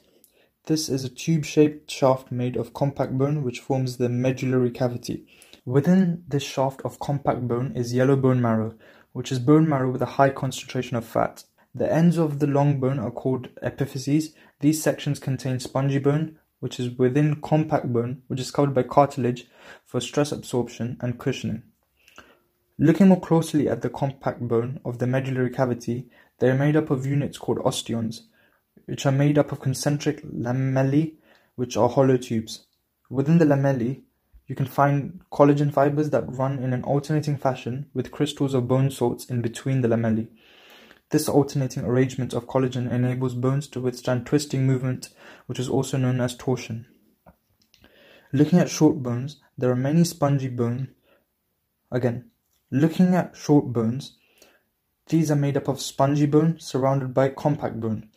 This 0.66 0.90
is 0.90 1.04
a 1.04 1.10
tube-shaped 1.10 1.90
shaft 1.90 2.32
made 2.32 2.56
of 2.56 2.74
compact 2.74 3.18
bone 3.18 3.44
which 3.44 3.60
forms 3.60 3.98
the 3.98 4.10
medullary 4.10 4.72
cavity. 4.72 5.26
Within 5.66 6.24
this 6.28 6.44
shaft 6.44 6.82
of 6.84 7.00
compact 7.00 7.48
bone 7.48 7.72
is 7.76 7.94
yellow 7.94 8.16
bone 8.16 8.42
marrow, 8.42 8.76
which 9.14 9.32
is 9.32 9.40
bone 9.40 9.68
marrow 9.68 9.90
with 9.90 10.02
a 10.02 10.18
high 10.18 10.30
concentration 10.30 10.98
of 10.98 11.06
fat. 11.06 11.44
The 11.74 11.92
ends 11.92 12.18
of 12.18 12.40
the 12.40 12.48
long 12.48 12.80
bone 12.80 13.00
are 13.00 13.12
called 13.12 13.50
epiphyses. 13.64 14.34
These 14.60 14.84
sections 14.84 15.20
contain 15.20 15.60
spongy 15.60 16.00
bone, 16.00 16.38
which 16.60 16.80
is 16.80 16.98
within 16.98 17.42
compact 17.42 17.92
bone, 17.92 18.22
which 18.28 18.40
is 18.40 18.52
covered 18.52 18.74
by 18.74 18.84
cartilage 18.84 19.48
for 19.86 20.00
stress 20.00 20.32
absorption 20.32 20.98
and 21.02 21.20
cushioning. 21.20 21.64
Looking 22.78 23.08
more 23.08 23.22
closely 23.22 23.70
at 23.70 23.82
the 23.82 23.90
compact 23.90 24.42
bone 24.42 24.80
of 24.84 25.00
the 25.00 25.08
medullary 25.08 25.50
cavity, 25.50 26.10
they 26.40 26.50
are 26.50 26.58
made 26.58 26.76
up 26.76 26.90
of 26.90 27.06
units 27.06 27.38
called 27.38 27.60
osteons, 27.60 28.24
which 28.86 29.06
are 29.06 29.12
made 29.12 29.38
up 29.38 29.52
of 29.52 29.62
concentric 29.62 30.22
lamellae, 30.24 31.14
which 31.56 31.78
are 31.78 31.88
hollow 31.88 32.18
tubes. 32.18 32.66
Within 33.10 33.38
the 33.38 33.46
lamellae, 33.46 34.02
you 34.48 34.56
can 34.56 34.66
find 34.66 35.22
collagen 35.32 35.72
fibers 35.72 36.10
that 36.12 36.26
run 36.28 36.60
in 36.60 36.74
an 36.74 36.84
alternating 36.84 37.38
fashion 37.38 37.88
with 37.94 38.12
crystals 38.12 38.54
of 38.54 38.68
bone 38.68 38.92
salts 38.92 39.26
in 39.26 39.42
between 39.42 39.82
the 39.82 39.88
lamellae. 39.88 40.28
This 41.12 41.30
alternating 41.30 41.84
arrangement 41.84 42.34
of 42.34 42.48
collagen 42.48 42.92
enables 42.92 43.36
bones 43.36 43.68
to 43.70 43.80
withstand 43.80 44.26
twisting 44.26 44.66
movement, 44.66 45.10
which 45.46 45.60
is 45.60 45.70
also 45.70 45.98
known 45.98 46.20
as 46.20 46.36
torsion. 46.36 46.88
Looking 48.34 48.60
at 48.60 48.70
short 48.70 49.04
bones, 49.04 49.40
there 49.58 49.70
are 49.70 49.76
many 49.76 50.04
spongy 50.04 50.50
bones. 50.50 50.90
Again, 51.92 52.32
looking 52.72 53.14
at 53.14 53.38
short 53.38 53.72
bones, 53.72 54.18
these 55.08 55.30
are 55.30 55.36
made 55.36 55.56
up 55.56 55.68
of 55.68 55.80
spongy 55.80 56.26
bone 56.26 56.60
surrounded 56.60 57.14
by 57.14 57.30
compact 57.30 57.80
bone. 57.80 58.10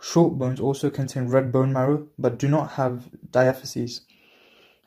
Short 0.00 0.36
bones 0.36 0.58
also 0.58 0.90
contain 0.90 1.28
red 1.28 1.52
bone 1.52 1.72
marrow 1.72 2.08
but 2.18 2.38
do 2.38 2.48
not 2.48 2.72
have 2.72 3.08
diaphyses. 3.30 4.00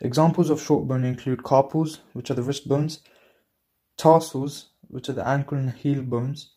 Examples 0.02 0.50
of 0.50 0.62
short 0.62 0.88
bone 0.88 1.06
include 1.06 1.44
carpals, 1.44 2.02
which 2.12 2.30
are 2.30 2.34
the 2.34 2.44
wrist 2.44 2.68
bones, 2.68 3.00
tarsals, 3.96 4.72
which 4.90 5.08
are 5.08 5.14
the 5.14 5.26
ankle 5.26 5.58
and 5.58 5.72
heel 5.72 6.02
bones, 6.02 6.52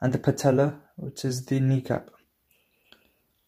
and 0.00 0.12
the 0.12 0.18
patella, 0.18 0.80
which 0.96 1.24
is 1.24 1.46
the 1.46 1.60
kneecap. 1.60 2.10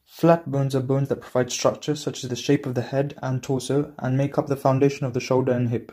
Flat 0.05 0.51
bones 0.51 0.75
are 0.75 0.81
bones 0.81 1.09
that 1.09 1.21
provide 1.21 1.53
structure, 1.53 1.95
such 1.95 2.25
as 2.25 2.31
the 2.31 2.37
shape 2.37 2.67
of 2.67 2.75
the 2.75 2.83
head 2.83 3.15
and 3.23 3.43
torso, 3.43 3.95
and 3.99 4.17
make 4.17 4.37
up 4.37 4.49
the 4.49 4.57
foundation 4.57 5.07
of 5.07 5.15
the 5.15 5.21
shoulder 5.21 5.53
and 5.53 5.69
hip. 5.69 5.93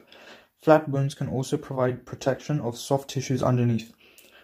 Flat 0.62 0.92
bones 0.92 1.14
can 1.14 1.30
also 1.30 1.56
provide 1.56 2.06
protection 2.06 2.60
of 2.60 2.78
soft 2.78 3.12
tissues 3.12 3.44
underneath. 3.44 3.94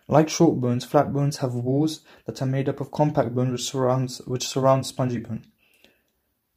Like 0.08 0.29
short 0.29 0.62
bones, 0.62 0.86
flat 0.86 1.12
bones 1.12 1.38
have 1.38 1.55
walls 1.55 2.01
that 2.25 2.41
are 2.41 2.46
made 2.46 2.70
up 2.70 2.82
of 2.82 2.91
compact 2.91 3.34
bone 3.34 3.51
which 3.51 3.63
surrounds 3.63 4.22
which 4.27 4.48
surround 4.48 4.86
spongy 4.86 5.20
bone. 5.20 5.46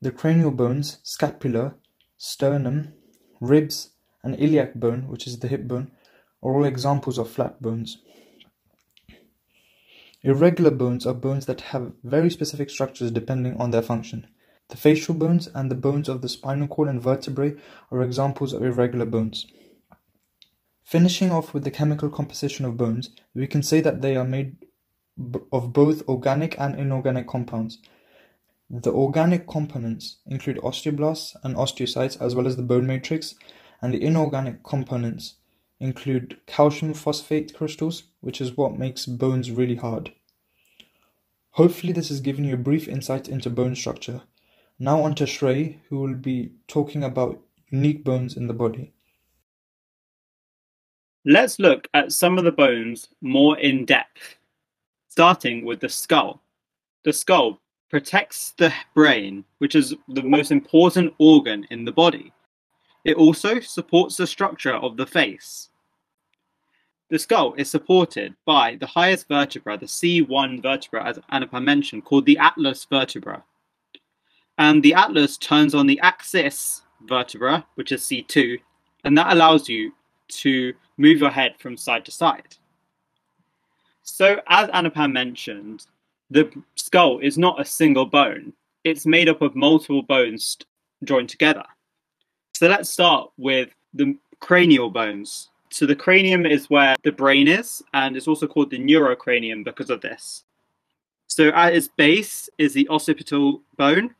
The 0.03 0.11
cranial 0.11 0.51
bones, 0.51 0.99
scapula, 1.03 1.75
sternum, 2.19 2.93
ribs, 3.41 3.91
and 4.23 4.39
iliac 4.39 4.75
bone, 4.75 5.09
which 5.09 5.27
is 5.27 5.39
the 5.39 5.49
hip 5.49 5.67
bone, 5.67 5.91
are 6.43 6.55
all 6.55 6.65
examples 6.65 7.19
of 7.19 7.31
flat 7.31 7.63
bones. 7.63 8.03
Irregular 10.23 10.71
bones 10.71 11.07
are 11.07 11.15
bones 11.15 11.47
that 11.47 11.61
have 11.61 11.93
very 12.03 12.31
specific 12.31 12.71
structures 12.71 13.11
depending 13.11 13.57
on 13.61 13.71
their 13.71 13.83
function. 13.83 14.27
The 14.69 14.77
facial 14.77 15.15
bones 15.15 15.49
and 15.55 15.71
the 15.71 15.77
bones 15.77 16.09
of 16.09 16.23
the 16.23 16.29
spinal 16.29 16.67
cord 16.67 16.89
and 16.89 17.01
vertebrae 17.01 17.55
are 17.93 18.03
examples 18.03 18.53
of 18.53 18.63
irregular 18.63 19.07
bones. 19.07 19.47
Finishing 20.83 21.31
off 21.31 21.53
with 21.53 21.65
the 21.65 21.71
chemical 21.71 22.09
composition 22.09 22.65
of 22.65 22.77
bones, 22.77 23.11
we 23.35 23.47
can 23.47 23.63
say 23.63 23.81
that 23.81 24.03
they 24.03 24.17
are 24.17 24.25
made 24.25 24.57
of 25.53 25.73
both 25.73 26.07
organic 26.09 26.59
and 26.59 26.79
inorganic 26.79 27.27
compounds. 27.27 27.79
The 28.69 28.93
organic 28.93 29.47
components 29.47 30.19
include 30.27 30.59
osteoblasts 30.59 31.37
and 31.43 31.55
osteocytes 31.57 32.21
as 32.21 32.35
well 32.35 32.47
as 32.47 32.57
the 32.57 32.63
bone 32.63 32.87
matrix, 32.87 33.35
and 33.81 33.93
the 33.93 34.03
inorganic 34.03 34.65
components 34.65 35.35
include 35.81 36.39
calcium 36.47 36.95
phosphate 36.95 37.55
crystals, 37.55 38.05
which 38.21 38.41
is 38.41 38.57
what 38.57 38.79
makes 38.79 39.07
bones 39.07 39.51
really 39.51 39.77
hard. 39.77 40.13
Hopefully 41.53 41.93
this 41.93 42.09
has 42.09 42.21
given 42.21 42.45
you 42.45 42.55
a 42.55 42.59
brief 42.59 42.87
insight 42.87 43.29
into 43.29 43.49
bone 43.49 43.75
structure. 43.75 44.23
Now 44.79 45.03
on 45.03 45.15
to 45.15 45.25
Shrey, 45.25 45.79
who 45.89 46.01
will 46.01 46.15
be 46.15 46.53
talking 46.69 47.03
about 47.03 47.41
unique 47.71 48.05
bones 48.05 48.37
in 48.37 48.47
the 48.47 48.53
body. 48.53 48.93
Let's 51.25 51.59
look 51.59 51.89
at 51.95 52.13
some 52.13 52.39
of 52.39 52.45
the 52.45 52.53
bones 52.53 53.09
more 53.21 53.59
in 53.59 53.85
depth, 53.85 54.37
starting 55.09 55.65
with 55.65 55.81
the 55.81 55.89
skull. 55.89 56.43
The 57.05 57.13
skull 57.13 57.61
protects 57.91 58.53
the 58.59 58.73
brain, 58.95 59.45
which 59.59 59.75
is 59.75 59.95
the 60.09 60.23
most 60.23 60.51
important 60.51 61.15
organ 61.19 61.67
in 61.71 61.85
the 61.85 61.93
body. 61.93 62.33
It 63.07 63.17
also 63.17 63.61
supports 63.61 64.17
the 64.17 64.27
structure 64.27 64.75
of 64.75 64.97
the 64.97 65.07
face. 65.07 65.69
The 67.09 67.21
skull 67.21 67.55
is 67.55 67.71
supported 67.71 68.35
by 68.45 68.75
the 68.75 68.87
highest 68.89 69.29
vertebra, 69.29 69.79
the 69.79 69.87
C1 69.87 70.61
vertebra, 70.61 71.07
as 71.07 71.21
Anupam 71.33 71.63
mentioned, 71.63 72.05
called 72.05 72.27
the 72.27 72.37
atlas 72.39 72.85
vertebra. 72.85 73.45
And 74.59 74.83
the 74.83 74.95
atlas 74.95 75.37
turns 75.37 75.73
on 75.73 75.87
the 75.87 76.01
axis 76.01 76.83
vertebra, 77.07 77.65
which 77.77 77.93
is 77.93 78.03
C2, 78.03 78.59
and 79.05 79.17
that 79.17 79.33
allows 79.33 79.69
you 79.69 79.93
to 80.43 80.75
move 80.97 81.19
your 81.19 81.31
head 81.31 81.55
from 81.61 81.77
side 81.77 82.05
to 82.07 82.11
side. 82.11 82.57
So, 84.03 84.41
as 84.49 84.69
Anupam 84.71 85.13
mentioned, 85.13 85.87
the 86.29 86.51
skull 86.75 87.21
is 87.21 87.39
not 87.39 87.61
a 87.61 87.65
single 87.65 88.07
bone, 88.07 88.53
it's 88.83 89.07
made 89.07 89.29
up 89.29 89.43
of 89.43 89.55
multiple 89.55 90.03
bones 90.03 90.57
joined 91.05 91.29
together. 91.29 91.63
So, 92.57 92.69
let's 92.69 92.89
start 92.89 93.31
with 93.37 93.69
the 93.93 94.17
cranial 94.41 94.89
bones. 94.89 95.51
So 95.69 95.85
the 95.85 95.95
cranium 95.95 96.47
is 96.47 96.71
where 96.71 96.97
the 97.03 97.13
brain 97.13 97.49
is, 97.49 97.83
and 97.93 98.17
it's 98.17 98.27
also 98.27 98.47
called 98.47 98.71
the 98.71 98.79
neurocranium 98.79 99.63
because 99.63 99.91
of 99.91 100.01
this. 100.01 100.45
So 101.27 101.49
at 101.49 101.75
its 101.75 101.89
base 101.89 102.49
is 102.57 102.73
the 102.73 102.89
occipital 102.89 103.61
bone, 103.77 104.15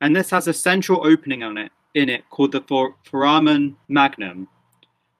and 0.00 0.16
this 0.16 0.30
has 0.30 0.48
a 0.48 0.54
central 0.54 1.06
opening 1.06 1.42
on 1.42 1.58
it 1.58 1.70
in 1.92 2.08
it 2.08 2.24
called 2.30 2.52
the 2.52 2.62
for- 2.62 2.96
foramen 3.04 3.76
magnum. 3.88 4.48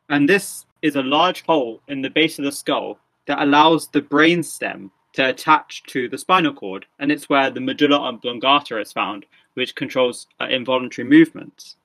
And 0.09 0.27
this 0.27 0.65
is 0.81 0.97
a 0.97 1.03
large 1.03 1.43
hole 1.43 1.83
in 1.89 2.01
the 2.01 2.09
base 2.09 2.39
of 2.39 2.47
the 2.47 2.53
skull 2.53 2.99
that 3.27 3.43
allows 3.43 3.89
the 3.89 4.01
brain 4.01 4.43
stem 4.43 4.91
to 5.13 5.29
attach 5.29 5.83
to 5.89 6.09
the 6.09 6.17
spinal 6.17 6.55
cord, 6.55 6.87
and 6.99 7.13
it's 7.13 7.29
where 7.29 7.51
the 7.51 7.61
medulla 7.61 7.99
oblongata 8.09 8.81
is 8.81 8.93
found, 8.93 9.27
which 9.53 9.75
controls 9.75 10.27
uh, 10.41 10.47
involuntary 10.47 11.07
movements. 11.07 11.77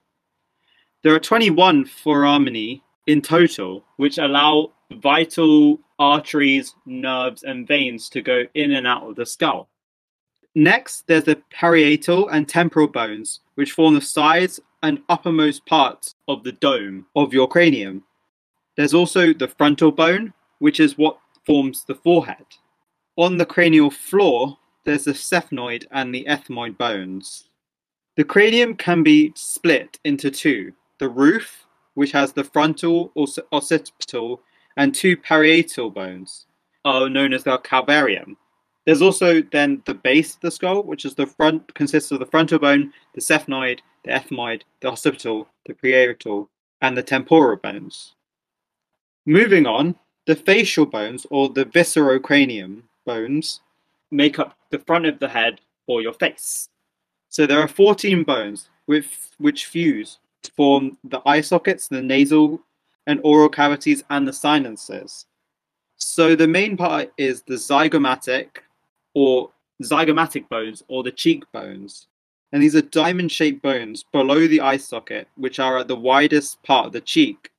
There 1.08 1.16
are 1.16 1.20
21 1.20 1.86
foramina 1.86 2.82
in 3.06 3.22
total, 3.22 3.86
which 3.96 4.18
allow 4.18 4.74
vital 4.92 5.80
arteries, 5.98 6.76
nerves, 6.86 7.44
and 7.44 7.66
veins 7.66 8.10
to 8.10 8.22
go 8.22 8.44
in 8.54 8.74
and 8.74 8.86
out 8.86 9.04
of 9.04 9.16
the 9.16 9.26
skull. 9.26 9.70
Next, 10.54 11.08
there's 11.08 11.24
the 11.24 11.42
parietal 11.50 12.28
and 12.28 12.46
temporal 12.46 12.90
bones, 12.90 13.40
which 13.56 13.72
form 13.72 13.94
the 13.94 14.02
sides 14.02 14.60
and 14.84 15.02
uppermost 15.08 15.66
parts 15.66 16.14
of 16.28 16.44
the 16.44 16.52
dome 16.52 17.06
of 17.16 17.34
your 17.34 17.48
cranium. 17.48 18.04
There's 18.76 18.94
also 18.94 19.32
the 19.32 19.48
frontal 19.48 19.94
bone, 19.94 20.34
which 20.60 20.78
is 20.78 20.98
what 20.98 21.20
forms 21.46 21.86
the 21.86 21.96
forehead. 21.96 22.48
On 23.16 23.38
the 23.38 23.46
cranial 23.46 23.92
floor, 23.92 24.58
there's 24.84 25.06
the 25.06 25.14
sphenoid 25.14 25.86
and 25.90 26.14
the 26.14 26.26
ethmoid 26.28 26.78
bones. 26.78 27.48
The 28.18 28.26
cranium 28.26 28.76
can 28.76 29.04
be 29.04 29.32
split 29.38 30.00
into 30.04 30.30
two 30.30 30.74
the 31.00 31.10
roof, 31.10 31.66
which 31.94 32.12
has 32.12 32.34
the 32.34 32.44
frontal 32.44 33.12
or 33.16 33.28
occipital 33.52 34.42
and 34.76 34.94
two 34.94 35.18
parietal 35.18 35.90
bones, 35.90 36.46
are 36.86 37.10
known 37.10 37.34
as 37.34 37.44
the 37.44 37.58
calvarium. 37.60 38.36
There's 38.86 39.02
also 39.02 39.42
then 39.42 39.82
the 39.86 39.94
base 39.94 40.36
of 40.36 40.42
the 40.42 40.52
skull, 40.52 40.84
which 40.84 41.04
is 41.04 41.16
the 41.16 41.28
front 41.28 41.74
consists 41.74 42.12
of 42.12 42.20
the 42.20 42.26
frontal 42.26 42.60
bone, 42.60 42.94
the 43.14 43.22
sphenoid, 43.22 43.80
the 44.06 44.12
ethmoid, 44.12 44.62
the 44.80 44.88
occipital, 44.88 45.50
the 45.66 45.74
parietal, 45.74 46.50
and 46.82 46.98
the 46.98 47.04
temporal 47.04 47.58
bones. 47.58 48.16
Moving 49.26 49.66
on, 49.66 49.96
the 50.26 50.36
facial 50.36 50.86
bones 50.86 51.26
or 51.30 51.50
the 51.50 51.66
viscerocranium 51.66 52.84
bones 53.06 53.62
make 54.10 54.40
up 54.40 54.58
the 54.70 54.80
front 54.80 55.06
of 55.06 55.20
the 55.20 55.30
head 55.30 55.60
or 55.88 56.02
your 56.02 56.14
face. 56.14 56.70
So 57.30 57.46
there 57.46 57.60
are 57.60 57.68
14 57.68 58.24
bones 58.24 58.70
with, 58.88 59.32
which 59.38 59.66
fuse 59.66 60.20
form 60.58 60.98
the 61.04 61.22
eye 61.26 61.42
sockets, 61.42 61.88
the 61.88 62.02
nasal 62.02 62.60
and 63.06 63.22
oral 63.24 63.48
cavities, 63.48 64.04
and 64.10 64.28
the 64.28 64.34
sinuses. 64.34 65.26
So 65.96 66.36
the 66.36 66.48
main 66.48 66.76
part 66.76 67.14
is 67.18 67.44
the 67.44 67.56
zygomatic 67.56 68.58
or 69.14 69.52
zygomatic 69.82 70.50
bones 70.50 70.84
or 70.90 71.04
the 71.04 71.12
cheekbones. 71.12 72.08
And 72.52 72.62
these 72.62 72.76
are 72.76 72.82
diamond 72.82 73.32
shaped 73.32 73.62
bones 73.62 74.04
below 74.12 74.48
the 74.48 74.62
eye 74.62 74.78
socket, 74.78 75.28
which 75.36 75.60
are 75.60 75.78
at 75.78 75.88
the 75.88 75.96
widest 75.96 76.62
part 76.64 76.88
of 76.88 76.94
the 76.94 77.02
cheek. 77.02 77.52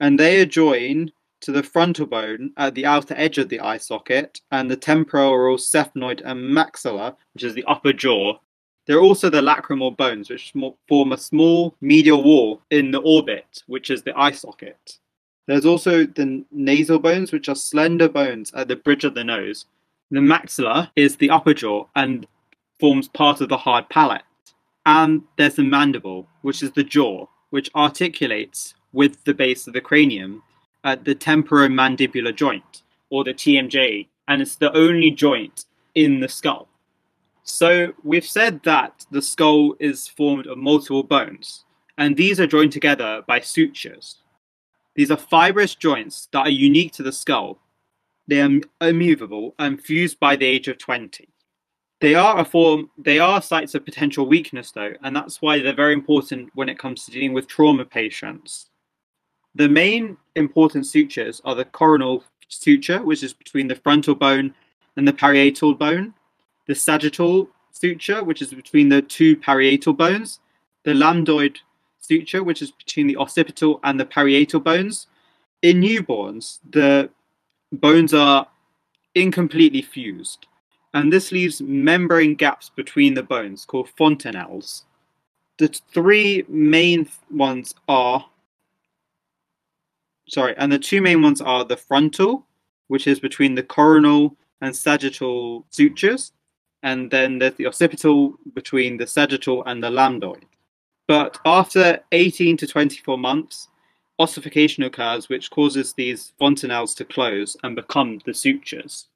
And 0.00 0.18
they 0.18 0.40
adjoin 0.40 1.12
to 1.40 1.52
the 1.52 1.62
frontal 1.62 2.06
bone 2.06 2.52
at 2.56 2.74
the 2.74 2.86
outer 2.86 3.14
edge 3.16 3.38
of 3.38 3.48
the 3.48 3.60
eye 3.60 3.78
socket 3.78 4.40
and 4.50 4.70
the 4.70 4.76
temporal, 4.76 5.56
sphenoid, 5.56 6.22
and 6.24 6.40
maxilla, 6.50 7.16
which 7.34 7.44
is 7.44 7.54
the 7.54 7.64
upper 7.64 7.92
jaw, 7.92 8.38
there 8.86 8.98
are 8.98 9.02
also 9.02 9.30
the 9.30 9.40
lacrimal 9.40 9.96
bones, 9.96 10.28
which 10.28 10.52
form 10.88 11.12
a 11.12 11.18
small 11.18 11.74
medial 11.80 12.22
wall 12.22 12.60
in 12.70 12.90
the 12.90 13.00
orbit, 13.00 13.62
which 13.66 13.90
is 13.90 14.02
the 14.02 14.18
eye 14.18 14.32
socket. 14.32 14.98
There's 15.46 15.66
also 15.66 16.04
the 16.04 16.44
nasal 16.50 16.98
bones, 16.98 17.32
which 17.32 17.48
are 17.48 17.54
slender 17.54 18.08
bones 18.08 18.52
at 18.54 18.68
the 18.68 18.76
bridge 18.76 19.04
of 19.04 19.14
the 19.14 19.24
nose. 19.24 19.66
The 20.10 20.20
maxilla 20.20 20.90
is 20.96 21.16
the 21.16 21.30
upper 21.30 21.54
jaw 21.54 21.86
and 21.94 22.26
forms 22.78 23.08
part 23.08 23.40
of 23.40 23.48
the 23.48 23.58
hard 23.58 23.88
palate. 23.88 24.22
And 24.86 25.22
there's 25.38 25.56
the 25.56 25.64
mandible, 25.64 26.28
which 26.42 26.62
is 26.62 26.72
the 26.72 26.84
jaw, 26.84 27.26
which 27.50 27.70
articulates 27.74 28.74
with 28.92 29.24
the 29.24 29.34
base 29.34 29.66
of 29.66 29.72
the 29.72 29.80
cranium 29.80 30.42
at 30.82 31.04
the 31.04 31.14
temporomandibular 31.14 32.34
joint, 32.34 32.82
or 33.10 33.24
the 33.24 33.32
TMJ, 33.32 34.06
and 34.28 34.42
it's 34.42 34.56
the 34.56 34.74
only 34.76 35.10
joint 35.10 35.64
in 35.94 36.20
the 36.20 36.28
skull. 36.28 36.68
So 37.44 37.92
we've 38.02 38.24
said 38.24 38.62
that 38.64 39.04
the 39.10 39.20
skull 39.20 39.76
is 39.78 40.08
formed 40.08 40.46
of 40.46 40.56
multiple 40.56 41.02
bones, 41.02 41.64
and 41.98 42.16
these 42.16 42.40
are 42.40 42.46
joined 42.46 42.72
together 42.72 43.22
by 43.28 43.40
sutures. 43.40 44.16
These 44.94 45.10
are 45.10 45.18
fibrous 45.18 45.74
joints 45.74 46.28
that 46.32 46.46
are 46.46 46.50
unique 46.50 46.92
to 46.94 47.02
the 47.02 47.12
skull. 47.12 47.60
They 48.26 48.40
are 48.40 48.60
immovable 48.80 49.54
and 49.58 49.80
fused 49.80 50.18
by 50.18 50.36
the 50.36 50.46
age 50.46 50.68
of 50.68 50.78
20. 50.78 51.28
They 52.00 52.14
are 52.14 52.38
a 52.38 52.44
form 52.44 52.90
they 52.96 53.18
are 53.18 53.42
sites 53.42 53.74
of 53.74 53.84
potential 53.84 54.26
weakness 54.26 54.70
though, 54.70 54.94
and 55.02 55.14
that's 55.14 55.42
why 55.42 55.58
they're 55.58 55.74
very 55.74 55.92
important 55.92 56.50
when 56.54 56.70
it 56.70 56.78
comes 56.78 57.04
to 57.04 57.10
dealing 57.10 57.34
with 57.34 57.46
trauma 57.46 57.84
patients. 57.84 58.70
The 59.54 59.68
main 59.68 60.16
important 60.34 60.86
sutures 60.86 61.42
are 61.44 61.54
the 61.54 61.66
coronal 61.66 62.24
suture, 62.48 63.02
which 63.02 63.22
is 63.22 63.34
between 63.34 63.68
the 63.68 63.76
frontal 63.76 64.14
bone 64.14 64.54
and 64.96 65.06
the 65.06 65.12
parietal 65.12 65.74
bone, 65.74 66.14
the 66.66 66.74
sagittal 66.74 67.48
suture, 67.70 68.22
which 68.22 68.40
is 68.40 68.52
between 68.52 68.88
the 68.88 69.02
two 69.02 69.36
parietal 69.36 69.92
bones, 69.92 70.40
the 70.84 70.92
lambdoid 70.92 71.56
suture, 71.98 72.42
which 72.42 72.62
is 72.62 72.70
between 72.70 73.06
the 73.06 73.16
occipital 73.16 73.80
and 73.84 73.98
the 73.98 74.04
parietal 74.04 74.60
bones. 74.60 75.06
In 75.62 75.80
newborns, 75.80 76.60
the 76.68 77.10
bones 77.72 78.14
are 78.14 78.46
incompletely 79.14 79.82
fused, 79.82 80.46
and 80.92 81.12
this 81.12 81.32
leaves 81.32 81.60
membrane 81.60 82.34
gaps 82.34 82.70
between 82.74 83.14
the 83.14 83.22
bones 83.22 83.64
called 83.64 83.88
fontanelles. 83.98 84.82
The 85.58 85.68
three 85.92 86.44
main 86.48 87.08
ones 87.30 87.74
are 87.88 88.26
sorry, 90.28 90.54
and 90.56 90.70
the 90.72 90.78
two 90.78 91.00
main 91.00 91.22
ones 91.22 91.40
are 91.40 91.64
the 91.64 91.76
frontal, 91.76 92.46
which 92.88 93.06
is 93.06 93.20
between 93.20 93.54
the 93.54 93.62
coronal 93.62 94.36
and 94.60 94.74
sagittal 94.74 95.64
sutures, 95.70 96.32
and 96.84 97.10
then 97.10 97.38
there's 97.38 97.54
the 97.54 97.66
occipital 97.66 98.34
between 98.54 98.98
the 98.98 99.06
sagittal 99.06 99.64
and 99.64 99.82
the 99.82 99.90
lambdoid. 99.90 100.42
But 101.08 101.38
after 101.44 102.00
18 102.12 102.58
to 102.58 102.66
24 102.66 103.18
months, 103.18 103.68
ossification 104.18 104.84
occurs, 104.84 105.28
which 105.28 105.50
causes 105.50 105.94
these 105.94 106.32
fontanelles 106.40 106.94
to 106.96 107.04
close 107.04 107.56
and 107.62 107.74
become 107.74 108.20
the 108.26 108.34
sutures. 108.34 109.08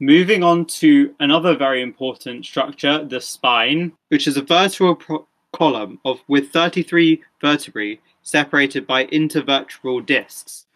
Moving 0.00 0.42
on 0.42 0.64
to 0.80 1.14
another 1.20 1.54
very 1.54 1.82
important 1.82 2.46
structure, 2.46 3.04
the 3.04 3.20
spine, 3.20 3.92
which 4.08 4.26
is 4.26 4.38
a 4.38 4.42
vertebral 4.42 5.28
column 5.52 6.00
of 6.06 6.20
with 6.26 6.50
33 6.50 7.22
vertebrae 7.40 8.00
separated 8.22 8.86
by 8.86 9.04
intervertebral 9.06 10.04
discs. 10.06 10.66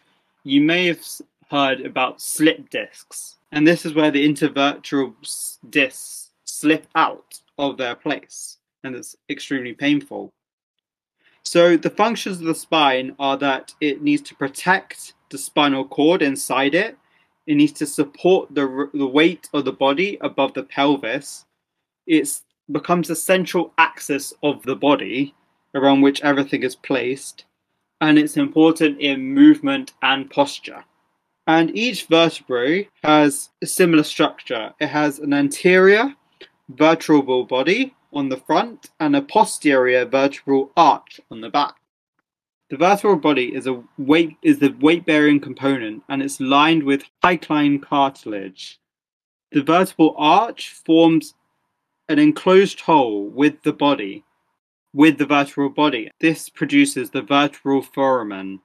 You 0.43 0.61
may 0.61 0.85
have 0.85 1.01
heard 1.49 1.81
about 1.81 2.21
slip 2.21 2.69
discs 2.69 3.36
and 3.51 3.67
this 3.67 3.85
is 3.85 3.93
where 3.93 4.11
the 4.11 4.27
intervertebral 4.27 5.13
discs 5.69 6.31
slip 6.45 6.87
out 6.95 7.39
of 7.57 7.77
their 7.77 7.95
place, 7.95 8.57
and 8.83 8.95
it's 8.95 9.15
extremely 9.29 9.73
painful. 9.73 10.31
So 11.43 11.77
the 11.77 11.89
functions 11.89 12.39
of 12.39 12.45
the 12.45 12.55
spine 12.55 13.15
are 13.19 13.37
that 13.37 13.73
it 13.79 14.01
needs 14.01 14.21
to 14.23 14.35
protect 14.35 15.13
the 15.29 15.37
spinal 15.37 15.85
cord 15.85 16.21
inside 16.21 16.75
it. 16.75 16.97
It 17.45 17.55
needs 17.55 17.71
to 17.73 17.85
support 17.85 18.53
the, 18.53 18.89
the 18.93 19.07
weight 19.07 19.47
of 19.53 19.63
the 19.63 19.71
body 19.71 20.17
above 20.19 20.53
the 20.53 20.63
pelvis. 20.63 21.45
It 22.05 22.41
becomes 22.69 23.07
the 23.07 23.15
central 23.15 23.73
axis 23.77 24.33
of 24.43 24.61
the 24.63 24.75
body 24.75 25.33
around 25.73 26.01
which 26.01 26.21
everything 26.21 26.63
is 26.63 26.75
placed. 26.75 27.45
And 28.01 28.19
it's 28.19 28.35
important 28.35 28.99
in 28.99 29.33
movement 29.33 29.93
and 30.01 30.29
posture. 30.29 30.83
And 31.47 31.75
each 31.75 32.07
vertebrae 32.07 32.89
has 33.03 33.49
a 33.61 33.65
similar 33.65 34.03
structure. 34.03 34.73
It 34.81 34.87
has 34.87 35.19
an 35.19 35.33
anterior 35.33 36.13
vertebral 36.67 37.45
body 37.45 37.95
on 38.11 38.27
the 38.27 38.37
front 38.37 38.89
and 38.99 39.15
a 39.15 39.21
posterior 39.21 40.05
vertebral 40.05 40.71
arch 40.75 41.21
on 41.31 41.39
the 41.39 41.49
back. 41.49 41.75
The 42.69 42.75
vertebral 42.75 43.15
body 43.15 43.55
is 43.55 43.65
a 43.65 43.81
weight 43.97 44.35
is 44.41 44.59
the 44.59 44.75
weight 44.81 45.05
bearing 45.05 45.39
component 45.39 46.03
and 46.09 46.21
it's 46.21 46.41
lined 46.41 46.83
with 46.83 47.03
hyaline 47.23 47.79
cartilage. 47.79 48.77
The 49.53 49.63
vertebral 49.63 50.15
arch 50.17 50.73
forms 50.73 51.33
an 52.09 52.19
enclosed 52.19 52.81
hole 52.81 53.29
with 53.29 53.63
the 53.63 53.71
body, 53.71 54.25
with 54.93 55.17
the 55.17 55.25
vertebral 55.25 55.69
body. 55.69 56.11
This 56.19 56.49
produces 56.49 57.09
the 57.09 57.21
vertebral 57.21 57.81
foramen, 57.81 58.59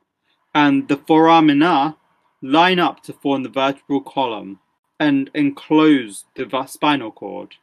and 0.52 0.88
the 0.88 0.96
foramina 0.96 1.96
line 2.42 2.78
up 2.78 3.02
to 3.04 3.12
form 3.12 3.42
the 3.42 3.48
vertebral 3.48 4.00
column 4.00 4.58
and 5.00 5.30
enclose 5.34 6.24
the 6.34 6.66
spinal 6.66 7.10
cord. 7.10 7.54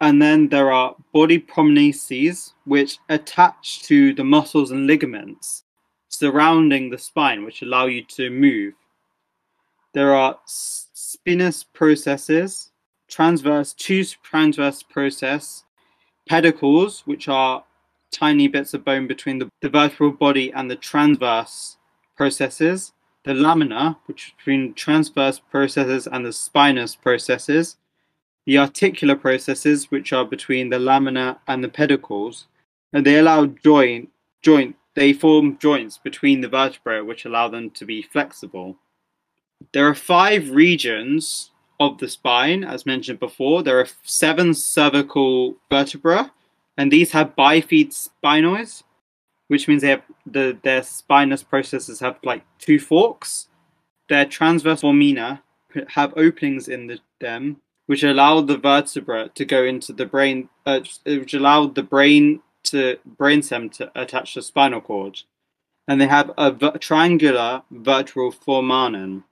And 0.00 0.20
then 0.20 0.48
there 0.48 0.70
are 0.70 0.94
body 1.14 1.38
prominences, 1.38 2.52
which 2.64 2.98
attach 3.08 3.82
to 3.84 4.12
the 4.14 4.24
muscles 4.24 4.70
and 4.70 4.86
ligaments 4.86 5.64
surrounding 6.08 6.90
the 6.90 6.98
spine, 6.98 7.44
which 7.44 7.62
allow 7.62 7.86
you 7.86 8.04
to 8.04 8.28
move. 8.28 8.74
There 9.94 10.14
are 10.14 10.38
spinous 10.44 11.64
processes, 11.64 12.70
transverse, 13.08 13.72
two 13.72 14.04
transverse 14.22 14.82
process, 14.82 15.64
pedicles, 16.28 17.00
which 17.06 17.28
are 17.28 17.64
tiny 18.10 18.46
bits 18.46 18.74
of 18.74 18.84
bone 18.84 19.06
between 19.06 19.38
the, 19.38 19.48
the 19.60 19.70
vertebral 19.70 20.12
body 20.12 20.52
and 20.52 20.70
the 20.70 20.76
transverse 20.76 21.78
processes, 22.16 22.92
the 23.24 23.34
lamina, 23.34 23.98
which 24.06 24.28
is 24.28 24.32
between 24.36 24.74
transverse 24.74 25.38
processes 25.38 26.06
and 26.06 26.26
the 26.26 26.32
spinous 26.32 26.96
processes, 26.96 27.76
the 28.46 28.58
articular 28.58 29.14
processes, 29.14 29.90
which 29.90 30.12
are 30.12 30.24
between 30.24 30.70
the 30.70 30.78
lamina 30.78 31.38
and 31.46 31.62
the 31.62 31.68
pedicles, 31.68 32.46
and 32.92 33.06
they 33.06 33.18
allow 33.18 33.46
joint 33.46 34.10
joint 34.42 34.76
they 34.94 35.12
form 35.12 35.56
joints 35.58 35.98
between 35.98 36.40
the 36.40 36.48
vertebrae 36.48 37.00
which 37.00 37.24
allow 37.24 37.48
them 37.48 37.70
to 37.70 37.84
be 37.84 38.02
flexible. 38.02 38.76
There 39.72 39.88
are 39.88 39.94
five 39.94 40.50
regions 40.50 41.50
of 41.80 41.98
the 41.98 42.08
spine, 42.08 42.62
as 42.64 42.84
mentioned 42.84 43.18
before. 43.18 43.62
There 43.62 43.80
are 43.80 43.88
seven 44.02 44.54
cervical 44.54 45.56
vertebrae, 45.70 46.26
and 46.76 46.92
these 46.92 47.12
have 47.12 47.36
bifid 47.36 47.92
spinoids, 47.92 48.82
which 49.52 49.68
means 49.68 49.82
they 49.82 49.90
have 49.90 50.02
the 50.24 50.56
their 50.62 50.82
spinous 50.82 51.42
processes 51.42 52.00
have 52.00 52.16
like 52.24 52.42
two 52.58 52.78
forks. 52.78 53.48
Their 54.08 54.24
transverse 54.24 54.80
foramina 54.80 55.42
have 55.88 56.14
openings 56.16 56.68
in 56.68 56.86
the, 56.86 57.00
them, 57.20 57.60
which 57.84 58.02
allow 58.02 58.40
the 58.40 58.56
vertebra 58.56 59.28
to 59.34 59.44
go 59.44 59.62
into 59.62 59.92
the 59.92 60.06
brain, 60.06 60.48
uh, 60.64 60.80
which 61.04 61.34
allow 61.34 61.66
the 61.66 61.82
brain 61.82 62.40
to 62.64 62.96
brainstem 63.18 63.70
to 63.72 63.92
attach 63.94 64.32
to 64.32 64.40
spinal 64.40 64.80
cord, 64.80 65.20
and 65.86 66.00
they 66.00 66.06
have 66.06 66.30
a 66.38 66.78
triangular 66.78 67.62
vertebral 67.70 68.32
foramen. 68.32 69.24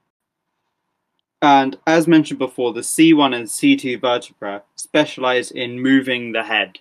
And 1.40 1.78
as 1.87 2.06
mentioned 2.06 2.38
before, 2.38 2.74
the 2.74 2.83
C1 2.83 3.35
and 3.35 3.46
C2 3.46 3.98
vertebra 3.98 4.64
specialize 4.76 5.50
in 5.50 5.80
moving 5.80 6.33
the 6.33 6.42
head. 6.42 6.80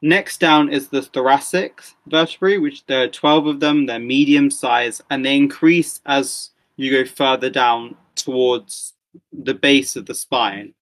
Next 0.00 0.38
down 0.38 0.72
is 0.72 0.88
the 0.88 1.02
thoracic 1.02 1.82
vertebrae, 2.06 2.58
which 2.58 2.86
there 2.86 3.02
are 3.04 3.08
12 3.08 3.46
of 3.46 3.60
them. 3.60 3.86
They're 3.86 3.98
medium 3.98 4.50
size 4.50 5.02
and 5.10 5.24
they 5.24 5.36
increase 5.36 6.00
as 6.06 6.50
you 6.76 6.92
go 6.92 7.04
further 7.04 7.50
down 7.50 7.96
towards 8.14 8.94
the 9.32 9.54
base 9.54 9.96
of 9.96 10.06
the 10.06 10.14
spine. 10.14 10.74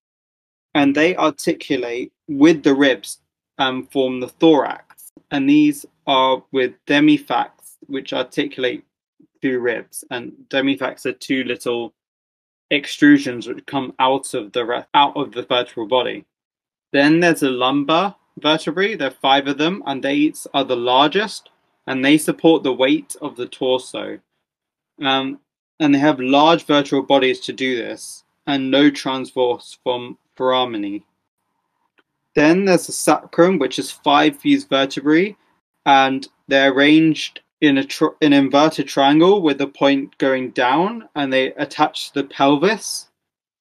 And 0.74 0.94
they 0.94 1.16
articulate 1.16 2.12
with 2.28 2.62
the 2.62 2.74
ribs 2.74 3.20
and 3.58 3.90
form 3.90 4.20
the 4.20 4.28
thorax. 4.28 5.12
And 5.30 5.48
these 5.48 5.86
are 6.06 6.42
with 6.52 6.74
demifacets, 6.86 7.76
which 7.86 8.12
articulate 8.12 8.84
through 9.40 9.60
ribs. 9.60 10.04
And 10.10 10.32
demifacets 10.50 11.06
are 11.06 11.12
two 11.12 11.44
little 11.44 11.94
extrusions 12.70 13.48
which 13.48 13.64
come 13.64 13.94
out 13.98 14.34
of 14.34 14.52
the 14.52 14.86
out 14.92 15.16
of 15.16 15.32
the 15.32 15.42
vertebral 15.42 15.86
body. 15.86 16.26
Then 16.92 17.20
there's 17.20 17.42
a 17.42 17.50
lumbar 17.50 18.14
vertebrae. 18.38 18.94
There 18.94 19.08
are 19.08 19.22
five 19.22 19.46
of 19.46 19.58
them, 19.58 19.82
and 19.86 20.02
they 20.02 20.32
are 20.54 20.64
the 20.64 20.76
largest, 20.76 21.50
and 21.86 22.04
they 22.04 22.18
support 22.18 22.62
the 22.62 22.72
weight 22.72 23.16
of 23.20 23.36
the 23.36 23.46
torso. 23.46 24.20
Um, 25.02 25.40
and 25.78 25.94
they 25.94 25.98
have 25.98 26.20
large 26.20 26.64
vertebral 26.64 27.02
bodies 27.02 27.40
to 27.40 27.52
do 27.52 27.76
this, 27.76 28.24
and 28.46 28.70
no 28.70 28.90
transverse 28.90 29.78
from 29.82 30.18
foramina. 30.36 31.02
Then 32.34 32.66
there's 32.66 32.86
the 32.86 32.92
sacrum, 32.92 33.58
which 33.58 33.78
is 33.78 33.90
five 33.90 34.38
fused 34.38 34.68
vertebrae, 34.68 35.36
and 35.84 36.26
they're 36.48 36.72
arranged 36.72 37.40
in 37.60 37.78
a 37.78 37.84
tr- 37.84 38.16
an 38.20 38.32
inverted 38.32 38.86
triangle 38.88 39.40
with 39.40 39.58
the 39.58 39.66
point 39.66 40.18
going 40.18 40.50
down, 40.50 41.08
and 41.14 41.32
they 41.32 41.52
attach 41.54 42.08
to 42.12 42.22
the 42.22 42.28
pelvis. 42.28 43.08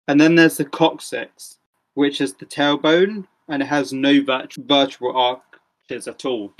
And 0.07 0.19
then 0.19 0.35
there's 0.35 0.57
the 0.57 0.65
coccyx, 0.65 1.57
which 1.93 2.21
is 2.21 2.33
the 2.33 2.45
tailbone, 2.45 3.25
and 3.47 3.61
it 3.61 3.67
has 3.67 3.93
no 3.93 4.23
vertebral 4.23 5.15
arches 5.15 6.07
at 6.07 6.25
all. 6.25 6.53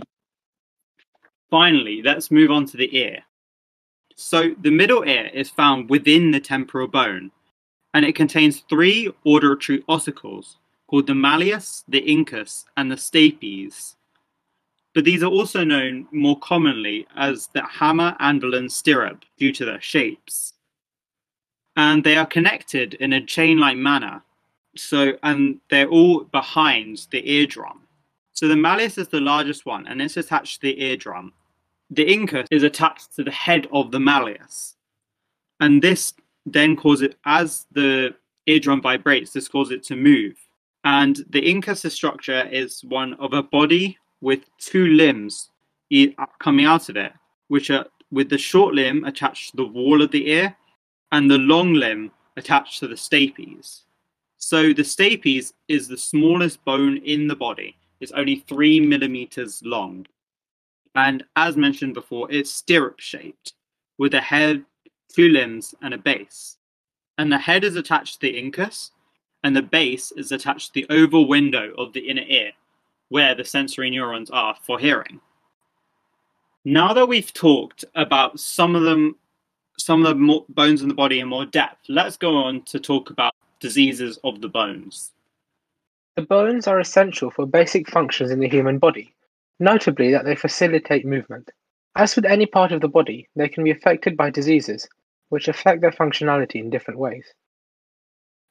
Finally, 1.50 2.02
let's 2.04 2.32
move 2.32 2.52
on 2.52 2.66
to 2.66 2.78
the 2.78 2.96
ear. 2.98 3.20
So 4.16 4.56
the 4.62 4.72
middle 4.72 5.04
ear 5.04 5.30
is 5.34 5.50
found 5.50 5.90
within 5.90 6.32
the 6.32 6.40
temporal 6.40 6.88
bone, 6.88 7.32
and 7.94 8.06
it 8.06 8.16
contains 8.16 8.64
three 8.70 9.12
auditory 9.26 9.84
ossicles 9.90 10.56
called 10.88 11.08
the 11.08 11.16
malleus, 11.16 11.84
the 11.88 12.02
incus, 12.02 12.66
and 12.78 12.92
the 12.92 12.96
stapes. 12.96 13.96
But 14.94 15.04
these 15.04 15.24
are 15.24 15.32
also 15.32 15.64
known 15.64 16.08
more 16.12 16.40
commonly 16.40 17.06
as 17.16 17.48
the 17.48 17.64
hammer, 17.64 18.16
anvil, 18.20 18.54
and 18.54 18.72
stirrup 18.72 19.26
due 19.38 19.52
to 19.52 19.66
their 19.66 19.82
shapes. 19.82 20.54
And 21.76 22.04
they 22.04 22.16
are 22.16 22.26
connected 22.26 22.94
in 22.94 23.12
a 23.12 23.26
chain 23.26 23.58
like 23.58 23.76
manner 23.76 24.24
so, 24.76 25.14
and 25.24 25.60
they're 25.70 25.90
all 25.90 26.26
behind 26.26 27.08
the 27.12 27.28
eardrum. 27.30 27.82
So 28.34 28.48
the 28.48 28.56
malleus 28.56 28.98
is 28.98 29.08
the 29.08 29.22
largest 29.22 29.66
one, 29.66 29.88
and 29.88 30.02
it's 30.02 30.18
attached 30.18 30.62
to 30.62 30.68
the 30.68 30.82
eardrum. 30.82 31.34
The 31.90 32.06
incus 32.06 32.48
is 32.52 32.64
attached 32.64 33.16
to 33.16 33.24
the 33.24 33.32
head 33.32 33.68
of 33.72 33.92
the 33.92 34.00
malleus, 34.00 34.76
and 35.60 35.82
this 35.82 36.14
then 36.46 36.76
causes 36.76 37.16
as 37.26 37.66
the 37.72 38.14
eardrum 38.46 38.82
vibrates. 38.82 39.32
This 39.32 39.48
causes 39.48 39.74
it 39.74 39.84
to 39.84 39.96
move, 39.96 40.36
and 40.84 41.24
the 41.30 41.42
incus 41.42 41.90
structure 41.92 42.48
is 42.52 42.84
one 42.84 43.14
of 43.14 43.34
a 43.34 43.44
body 43.44 43.98
with 44.22 44.42
two 44.58 44.88
limbs 44.88 45.50
coming 46.40 46.66
out 46.66 46.90
of 46.90 46.98
it, 46.98 47.14
which 47.48 47.70
are 47.70 47.86
with 48.12 48.30
the 48.30 48.38
short 48.38 48.74
limb 48.74 49.04
attached 49.06 49.52
to 49.52 49.58
the 49.58 49.66
wall 49.66 50.02
of 50.02 50.12
the 50.12 50.30
ear, 50.30 50.56
and 51.12 51.30
the 51.32 51.38
long 51.38 51.74
limb 51.74 52.12
attached 52.36 52.80
to 52.80 52.88
the 52.88 52.96
stapes. 52.96 53.85
So 54.46 54.74
the 54.74 54.84
stapes 54.84 55.54
is 55.68 55.88
the 55.88 55.98
smallest 55.98 56.64
bone 56.66 56.98
in 56.98 57.28
the 57.28 57.36
body. 57.36 57.76
It's 58.00 58.12
only 58.12 58.44
three 58.48 58.80
millimeters 58.80 59.60
long. 59.66 60.06
And 60.94 61.24
as 61.36 61.58
mentioned 61.58 61.96
before, 61.96 62.32
it's 62.32 62.52
stirrup 62.52 63.00
shaped 63.00 63.54
with 63.98 64.14
a 64.14 64.22
head, 64.22 64.64
two 65.12 65.30
limbs, 65.30 65.74
and 65.82 65.96
a 65.96 65.98
base. 65.98 66.58
And 67.18 67.32
the 67.32 67.40
head 67.40 67.64
is 67.64 67.76
attached 67.76 68.22
to 68.22 68.28
the 68.28 68.40
incus, 68.40 68.92
and 69.44 69.56
the 69.56 69.64
base 69.64 70.12
is 70.12 70.32
attached 70.32 70.76
to 70.76 70.82
the 70.82 70.94
oval 70.94 71.28
window 71.28 71.74
of 71.80 71.94
the 71.94 72.08
inner 72.08 72.26
ear, 72.28 72.52
where 73.10 73.34
the 73.34 73.44
sensory 73.44 73.90
neurons 73.90 74.30
are 74.30 74.56
for 74.62 74.78
hearing. 74.78 75.20
Now 76.64 76.94
that 76.94 77.08
we've 77.08 77.34
talked 77.34 77.84
about 77.96 78.40
some 78.40 78.76
of 78.76 78.84
them, 78.84 79.16
some 79.80 80.06
of 80.06 80.16
the 80.16 80.46
bones 80.50 80.84
in 80.84 80.88
the 80.88 80.94
body 80.94 81.20
in 81.20 81.30
more 81.30 81.48
depth, 81.48 81.90
let's 81.90 82.16
go 82.16 82.36
on 82.36 82.62
to 82.66 82.80
talk 82.80 83.10
about 83.10 83.34
diseases 83.60 84.20
of 84.24 84.42
the 84.42 84.50
bones. 84.50 85.12
The 86.16 86.22
bones 86.22 86.68
are 86.68 86.80
essential 86.80 87.30
for 87.30 87.46
basic 87.46 87.90
functions 87.90 88.32
in 88.32 88.40
the 88.40 88.48
human 88.48 88.80
body, 88.80 89.14
notably 89.60 90.12
that 90.12 90.26
they 90.26 90.36
facilitate 90.36 91.06
movement. 91.06 91.52
As 91.96 92.16
with 92.16 92.26
any 92.26 92.46
part 92.46 92.72
of 92.72 92.82
the 92.82 92.88
body, 92.88 93.30
they 93.36 93.50
can 93.50 93.64
be 93.64 93.72
affected 93.72 94.16
by 94.16 94.30
diseases, 94.30 94.88
which 95.30 95.48
affect 95.48 95.82
their 95.82 95.92
functionality 95.92 96.56
in 96.56 96.70
different 96.70 97.00
ways. 97.00 97.34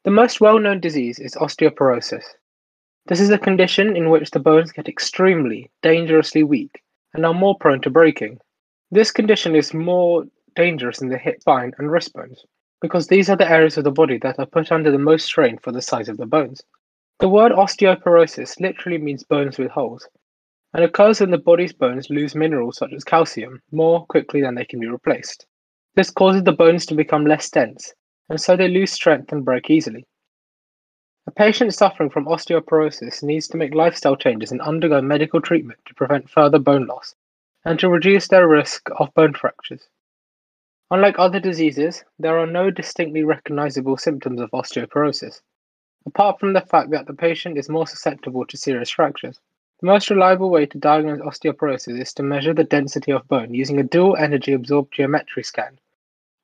The 0.05 0.11
most 0.11 0.41
well 0.41 0.59
known 0.59 0.81
disease 0.81 1.19
is 1.19 1.35
osteoporosis. 1.37 2.25
This 3.07 3.21
is 3.21 3.31
a 3.31 3.39
condition 3.39 3.97
in 3.97 4.11
which 4.11 4.31
the 4.31 4.41
bones 4.41 4.73
get 4.73 4.89
extremely, 4.89 5.71
dangerously 5.83 6.43
weak 6.43 6.83
and 7.13 7.25
are 7.25 7.35
more 7.35 7.57
prone 7.57 7.81
to 7.83 7.91
breaking. 7.91 8.41
This 8.91 9.11
condition 9.11 9.55
is 9.55 9.75
more 9.75 10.25
dangerous 10.57 11.01
in 11.01 11.09
the 11.09 11.19
hip, 11.19 11.41
spine, 11.41 11.73
and 11.79 11.91
wrist 11.91 12.13
bones 12.13 12.45
because 12.85 13.07
these 13.07 13.31
are 13.31 13.37
the 13.37 13.51
areas 13.51 13.79
of 13.79 13.85
the 13.85 13.91
body 13.91 14.19
that 14.19 14.39
are 14.39 14.45
put 14.45 14.71
under 14.71 14.91
the 14.91 14.99
most 14.99 15.25
strain 15.25 15.57
for 15.57 15.73
the 15.73 15.81
size 15.81 16.07
of 16.07 16.19
the 16.19 16.27
bones. 16.27 16.61
The 17.19 17.31
word 17.31 17.51
osteoporosis 17.51 18.61
literally 18.61 18.99
means 18.99 19.25
bones 19.25 19.57
with 19.57 19.71
holes, 19.71 20.07
and 20.75 20.85
occurs 20.85 21.19
when 21.19 21.31
the 21.31 21.39
body's 21.39 21.73
bones 21.73 22.11
lose 22.11 22.35
minerals 22.35 22.77
such 22.77 22.93
as 22.93 23.03
calcium 23.03 23.63
more 23.73 24.05
quickly 24.05 24.43
than 24.43 24.55
they 24.55 24.67
can 24.67 24.81
be 24.81 24.87
replaced. 24.87 25.47
This 25.95 26.11
causes 26.11 26.45
the 26.45 26.53
bones 26.53 26.85
to 26.85 26.95
become 26.95 27.25
less 27.25 27.49
dense, 27.49 27.95
and 28.29 28.39
so 28.39 28.55
they 28.55 28.69
lose 28.69 28.93
strength 28.93 29.33
and 29.33 29.47
break 29.47 29.71
easily. 29.71 30.05
A 31.27 31.31
patient 31.31 31.73
suffering 31.73 32.11
from 32.11 32.27
osteoporosis 32.27 33.23
needs 33.23 33.49
to 33.49 33.57
make 33.57 33.75
lifestyle 33.75 34.15
changes 34.15 34.53
and 34.53 34.61
undergo 34.61 35.01
medical 35.01 35.41
treatment 35.41 35.81
to 35.87 35.95
prevent 35.95 36.29
further 36.29 36.59
bone 36.59 36.87
loss 36.87 37.15
and 37.65 37.79
to 37.79 37.89
reduce 37.89 38.29
their 38.29 38.47
risk 38.47 38.91
of 38.99 39.15
bone 39.15 39.33
fractures. 39.33 39.89
Unlike 40.91 41.19
other 41.19 41.41
diseases, 41.41 42.05
there 42.19 42.39
are 42.39 42.47
no 42.47 42.71
distinctly 42.71 43.25
recognizable 43.25 43.97
symptoms 43.97 44.41
of 44.41 44.51
osteoporosis, 44.51 45.41
apart 46.07 46.39
from 46.39 46.53
the 46.53 46.61
fact 46.61 46.91
that 46.91 47.07
the 47.07 47.15
patient 47.15 47.57
is 47.57 47.71
more 47.71 47.87
susceptible 47.87 48.45
to 48.47 48.57
serious 48.57 48.91
fractures. 48.91 49.41
The 49.81 49.87
most 49.87 50.11
reliable 50.11 50.51
way 50.51 50.67
to 50.67 50.79
diagnose 50.79 51.21
osteoporosis 51.21 52.01
is 52.01 52.13
to 52.15 52.23
measure 52.23 52.53
the 52.53 52.65
density 52.65 53.13
of 53.13 53.27
bone 53.29 53.55
using 53.55 53.81
a 53.81 53.83
dual 53.83 54.17
energy 54.17 54.57
absorptiometry 54.57 55.45
scan, 55.45 55.79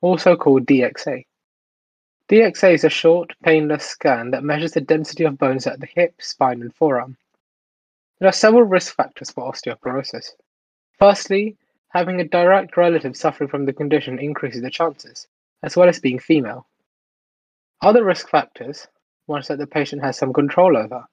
also 0.01 0.37
called 0.37 0.67
DXA. 0.67 1.27
DXA 2.29 2.75
is 2.75 2.85
a 2.85 2.91
short, 2.91 3.35
painless 3.43 3.85
scan 3.85 4.31
that 4.31 4.45
measures 4.45 4.73
the 4.73 4.81
density 4.81 5.25
of 5.25 5.37
bones 5.37 5.67
at 5.67 5.81
the 5.81 5.87
hip, 5.87 6.15
spine, 6.23 6.63
and 6.63 6.75
forearm. 6.75 7.17
There 8.19 8.29
are 8.29 8.33
several 8.33 8.65
risk 8.65 8.95
factors 8.95 9.31
for 9.31 9.51
osteoporosis. 9.51 10.31
Firstly, 10.99 11.57
Having 11.91 12.21
a 12.21 12.29
direct 12.29 12.77
relative 12.77 13.17
suffering 13.17 13.49
from 13.51 13.67
the 13.67 13.73
condition 13.73 14.19
increases 14.19 14.63
the 14.63 14.71
chances, 14.71 15.27
as 15.63 15.77
well 15.77 15.89
as 15.89 16.01
being 16.01 16.19
female. 16.19 16.67
Other 17.83 18.05
risk 18.05 18.29
factors, 18.29 18.87
ones 19.27 19.49
that 19.49 19.59
the 19.59 19.67
patient 19.67 20.03
has 20.03 20.17
some 20.17 20.33
control 20.33 20.77
over, 20.77 21.05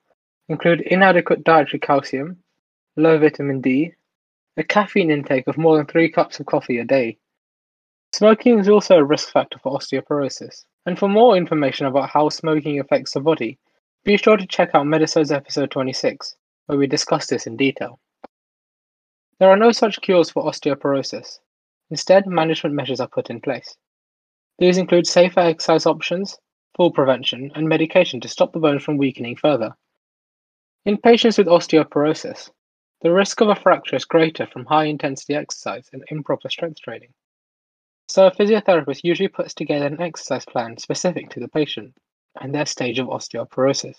include 0.49 0.81
inadequate 0.81 1.43
dietary 1.43 1.79
calcium, 1.79 2.43
low 2.95 3.17
vitamin 3.17 3.61
D, 3.61 3.93
a 4.55 4.63
caffeine 4.63 5.11
intake 5.11 5.47
of 5.47 5.57
more 5.57 5.77
than 5.77 5.85
three 5.85 6.09
cups 6.09 6.39
of 6.39 6.45
coffee 6.45 6.79
a 6.79 6.85
day. 6.85 7.17
Smoking 8.13 8.59
is 8.59 8.69
also 8.69 8.97
a 8.97 9.03
risk 9.03 9.31
factor 9.31 9.59
for 9.59 9.77
osteoporosis. 9.77 10.65
And 10.87 10.97
for 10.97 11.09
more 11.09 11.35
information 11.35 11.85
about 11.85 12.09
how 12.09 12.29
smoking 12.29 12.79
affects 12.79 13.11
the 13.11 13.19
body, 13.19 13.59
be 14.05 14.15
sure 14.15 14.37
to 14.37 14.47
check 14.47 14.69
out 14.73 14.87
Medisodes 14.87 15.33
episode 15.33 15.69
26, 15.69 16.35
where 16.67 16.77
we 16.77 16.87
discuss 16.87 17.27
this 17.27 17.45
in 17.45 17.57
detail. 17.57 17.99
There 19.39 19.49
are 19.49 19.57
no 19.57 19.71
such 19.71 20.01
cures 20.01 20.31
for 20.31 20.43
osteoporosis; 20.43 21.39
instead 21.91 22.25
management 22.25 22.75
measures 22.75 22.99
are 22.99 23.07
put 23.07 23.29
in 23.29 23.39
place. 23.39 23.77
These 24.57 24.77
include 24.77 25.05
safer 25.05 25.41
exercise 25.41 25.85
options, 25.85 26.39
fall 26.75 26.91
prevention, 26.91 27.51
and 27.53 27.69
medication 27.69 28.19
to 28.21 28.27
stop 28.27 28.53
the 28.53 28.59
bones 28.59 28.83
from 28.83 28.97
weakening 28.97 29.35
further. 29.35 29.75
In 30.85 30.97
patients 30.97 31.37
with 31.37 31.47
osteoporosis, 31.47 32.49
the 33.01 33.11
risk 33.11 33.41
of 33.41 33.49
a 33.49 33.55
fracture 33.55 33.95
is 33.95 34.05
greater 34.05 34.47
from 34.47 34.65
high 34.65 34.85
intensity 34.85 35.35
exercise 35.35 35.87
and 35.93 36.03
improper 36.09 36.49
strength 36.49 36.81
training. 36.81 37.13
So, 38.07 38.25
a 38.25 38.31
physiotherapist 38.31 39.03
usually 39.03 39.27
puts 39.27 39.53
together 39.53 39.85
an 39.85 40.01
exercise 40.01 40.45
plan 40.45 40.77
specific 40.77 41.29
to 41.31 41.39
the 41.39 41.47
patient 41.47 41.95
and 42.41 42.55
their 42.55 42.65
stage 42.65 42.97
of 42.97 43.07
osteoporosis. 43.07 43.97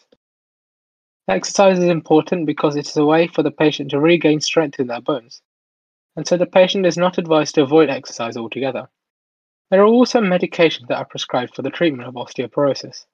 Exercise 1.28 1.78
is 1.78 1.84
important 1.84 2.46
because 2.46 2.74
it 2.74 2.88
is 2.88 2.96
a 2.96 3.04
way 3.04 3.26
for 3.26 3.42
the 3.42 3.50
patient 3.50 3.90
to 3.90 4.00
regain 4.00 4.40
strength 4.40 4.80
in 4.80 4.86
their 4.86 5.02
bones, 5.02 5.42
and 6.16 6.26
so 6.26 6.38
the 6.38 6.46
patient 6.46 6.86
is 6.86 6.96
not 6.96 7.18
advised 7.18 7.54
to 7.54 7.62
avoid 7.62 7.90
exercise 7.90 8.34
altogether. 8.34 8.88
There 9.70 9.82
are 9.82 9.86
also 9.86 10.22
medications 10.22 10.88
that 10.88 10.96
are 10.96 11.04
prescribed 11.04 11.54
for 11.54 11.60
the 11.60 11.68
treatment 11.68 12.08
of 12.08 12.14
osteoporosis. 12.14 13.04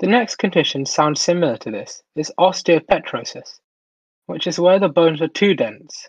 The 0.00 0.08
next 0.08 0.34
condition 0.34 0.84
sounds 0.84 1.20
similar 1.20 1.56
to 1.58 1.70
this 1.70 2.02
is 2.16 2.32
osteopetrosis, 2.40 3.60
which 4.26 4.48
is 4.48 4.58
where 4.58 4.80
the 4.80 4.88
bones 4.88 5.22
are 5.22 5.28
too 5.28 5.54
dense. 5.54 6.08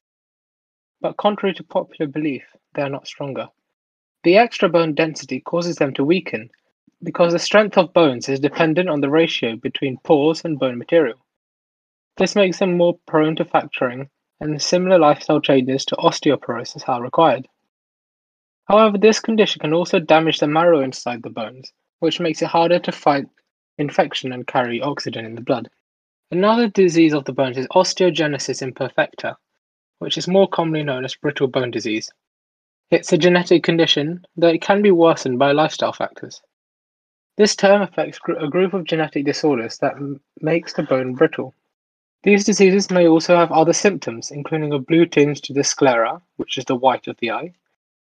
But 0.99 1.17
contrary 1.17 1.53
to 1.53 1.63
popular 1.63 2.09
belief, 2.11 2.43
they 2.73 2.81
are 2.81 2.89
not 2.89 3.05
stronger. 3.05 3.49
The 4.23 4.37
extra 4.37 4.67
bone 4.67 4.95
density 4.95 5.41
causes 5.41 5.75
them 5.75 5.93
to 5.93 6.03
weaken 6.03 6.49
because 7.03 7.33
the 7.33 7.39
strength 7.39 7.77
of 7.77 7.93
bones 7.93 8.29
is 8.29 8.39
dependent 8.39 8.89
on 8.89 9.01
the 9.01 9.11
ratio 9.11 9.55
between 9.57 9.99
pores 10.03 10.43
and 10.43 10.57
bone 10.57 10.79
material. 10.79 11.19
This 12.17 12.35
makes 12.35 12.59
them 12.59 12.77
more 12.77 12.97
prone 13.05 13.35
to 13.35 13.45
fracturing, 13.45 14.09
and 14.39 14.61
similar 14.61 14.97
lifestyle 14.97 15.41
changes 15.41 15.83
to 15.85 15.95
osteoporosis 15.95 16.87
are 16.87 17.01
required. 17.01 17.47
However, 18.67 18.97
this 18.97 19.19
condition 19.19 19.59
can 19.59 19.73
also 19.73 19.99
damage 19.99 20.39
the 20.39 20.47
marrow 20.47 20.79
inside 20.81 21.23
the 21.23 21.29
bones, 21.29 21.71
which 21.99 22.19
makes 22.19 22.41
it 22.41 22.47
harder 22.47 22.79
to 22.79 22.91
fight 22.91 23.25
infection 23.77 24.31
and 24.31 24.47
carry 24.47 24.81
oxygen 24.81 25.25
in 25.25 25.35
the 25.35 25.41
blood. 25.41 25.69
Another 26.31 26.67
disease 26.67 27.13
of 27.13 27.25
the 27.25 27.33
bones 27.33 27.57
is 27.57 27.67
osteogenesis 27.67 28.61
imperfecta, 28.61 29.35
which 29.99 30.17
is 30.17 30.27
more 30.27 30.47
commonly 30.47 30.83
known 30.83 31.05
as 31.05 31.15
brittle 31.15 31.47
bone 31.47 31.69
disease. 31.69 32.09
It's 32.91 33.11
a 33.13 33.17
genetic 33.17 33.63
condition, 33.63 34.25
though 34.37 34.47
it 34.47 34.61
can 34.61 34.81
be 34.81 34.91
worsened 34.91 35.37
by 35.37 35.51
lifestyle 35.51 35.93
factors. 35.93 36.41
This 37.37 37.55
term 37.55 37.81
affects 37.81 38.19
a 38.39 38.47
group 38.47 38.73
of 38.73 38.85
genetic 38.85 39.25
disorders 39.25 39.77
that 39.79 39.95
makes 40.39 40.73
the 40.73 40.83
bone 40.83 41.13
brittle. 41.13 41.53
These 42.25 42.43
diseases 42.43 42.89
may 42.89 43.07
also 43.07 43.35
have 43.35 43.51
other 43.51 43.71
symptoms, 43.71 44.31
including 44.31 44.73
a 44.73 44.79
blue 44.79 45.05
tinge 45.05 45.41
to 45.41 45.53
the 45.53 45.63
sclera, 45.63 46.23
which 46.37 46.57
is 46.57 46.65
the 46.65 46.75
white 46.75 47.05
of 47.05 47.17
the 47.17 47.29
eye, 47.29 47.53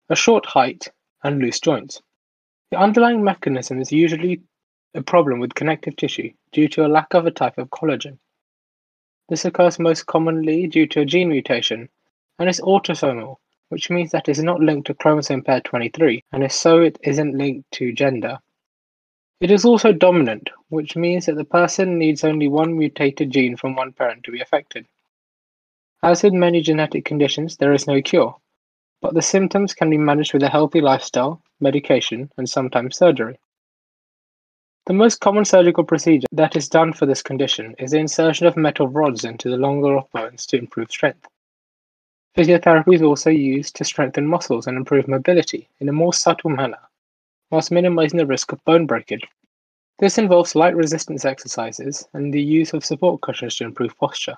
a 0.09 0.15
short 0.15 0.47
height, 0.47 0.93
and 1.25 1.41
loose 1.41 1.59
joints. 1.59 2.01
The 2.71 2.79
underlying 2.79 3.25
mechanism 3.25 3.81
is 3.81 3.91
usually 3.91 4.41
a 4.95 5.03
problem 5.03 5.41
with 5.41 5.57
connective 5.57 5.97
tissue 5.97 6.31
due 6.53 6.69
to 6.69 6.87
a 6.87 6.95
lack 6.95 7.15
of 7.15 7.27
a 7.27 7.33
type 7.33 7.59
of 7.59 7.71
collagen. 7.71 8.21
This 9.29 9.45
occurs 9.45 9.81
most 9.81 10.07
commonly 10.07 10.69
due 10.69 10.87
to 10.87 11.01
a 11.01 11.05
gene 11.05 11.31
mutation 11.31 11.89
and 12.39 12.49
is 12.49 12.61
autosomal, 12.61 13.39
which 13.71 13.91
means 13.91 14.13
that 14.13 14.29
it 14.29 14.39
is 14.39 14.45
not 14.45 14.61
linked 14.61 14.87
to 14.87 14.95
chromosome 14.95 15.43
pair 15.43 15.61
23, 15.63 16.23
and 16.31 16.45
if 16.45 16.53
so, 16.53 16.81
it 16.81 16.97
isn't 17.03 17.37
linked 17.37 17.69
to 17.73 17.93
gender. 17.93 18.39
It 19.43 19.51
is 19.51 19.65
also 19.65 19.93
dominant, 19.93 20.51
which 20.69 20.95
means 20.95 21.27
that 21.27 21.35
the 21.35 21.45
person 21.45 21.99
needs 21.99 22.23
only 22.23 22.47
one 22.47 22.79
mutated 22.79 23.33
gene 23.33 23.57
from 23.57 23.75
one 23.75 23.93
parent 23.93 24.23
to 24.23 24.31
be 24.31 24.41
affected. 24.41 24.87
As 26.01 26.23
in 26.23 26.39
many 26.39 26.61
genetic 26.61 27.05
conditions, 27.05 27.57
there 27.57 27.73
is 27.73 27.89
no 27.89 28.01
cure, 28.01 28.37
but 29.01 29.15
the 29.15 29.21
symptoms 29.21 29.75
can 29.75 29.91
be 29.91 29.99
managed 29.99 30.33
with 30.33 30.45
a 30.45 30.49
healthy 30.49 30.81
lifestyle, 30.81 31.43
medication, 31.59 32.31
and 32.37 32.49
sometimes 32.49 32.97
surgery. 32.97 33.41
The 34.87 34.93
most 34.93 35.19
common 35.19 35.45
surgical 35.45 35.83
procedure 35.83 36.29
that 36.31 36.55
is 36.55 36.69
done 36.69 36.93
for 36.93 37.07
this 37.07 37.21
condition 37.21 37.75
is 37.81 37.91
the 37.91 37.99
insertion 37.99 38.47
of 38.47 38.57
metal 38.57 38.87
rods 38.87 39.25
into 39.25 39.51
the 39.51 39.57
longer 39.57 39.97
of 39.97 40.09
bones 40.13 40.47
to 40.47 40.57
improve 40.57 40.93
strength. 40.93 41.27
Physiotherapy 42.37 42.95
is 42.95 43.03
also 43.03 43.31
used 43.31 43.75
to 43.75 43.85
strengthen 43.85 44.25
muscles 44.25 44.69
and 44.69 44.77
improve 44.77 45.09
mobility 45.09 45.69
in 45.81 45.89
a 45.89 45.93
more 45.93 46.15
subtle 46.15 46.51
manner, 46.51 46.79
whilst 47.53 47.71
minimizing 47.71 48.17
the 48.17 48.27
risk 48.27 48.51
of 48.51 48.65
bone 48.65 48.87
breakage. 48.87 49.29
This 49.99 50.17
involves 50.17 50.55
light 50.55 50.75
resistance 50.75 51.27
exercises 51.27 52.09
and 52.15 52.33
the 52.33 52.43
use 52.43 52.73
of 52.73 52.85
support 52.85 53.21
cushions 53.21 53.57
to 53.57 53.65
improve 53.65 53.97
posture. 53.99 54.37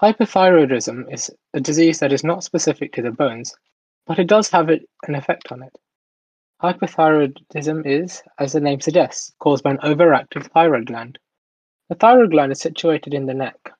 Hypothyroidism 0.00 1.12
is 1.12 1.30
a 1.52 1.60
disease 1.60 2.00
that 2.00 2.12
is 2.12 2.24
not 2.24 2.42
specific 2.42 2.94
to 2.94 3.02
the 3.02 3.10
bones, 3.10 3.54
but 4.06 4.18
it 4.18 4.26
does 4.26 4.48
have 4.48 4.70
an 4.70 5.14
effect 5.14 5.52
on 5.52 5.62
it. 5.62 5.76
Hypothyroidism 6.62 7.86
is, 7.86 8.22
as 8.38 8.54
the 8.54 8.60
name 8.60 8.80
suggests, 8.80 9.30
caused 9.38 9.62
by 9.62 9.72
an 9.72 9.78
overactive 9.78 10.50
thyroid 10.50 10.86
gland. 10.86 11.18
The 11.90 11.96
thyroid 11.96 12.30
gland 12.30 12.52
is 12.52 12.60
situated 12.60 13.12
in 13.12 13.26
the 13.26 13.34
neck 13.34 13.72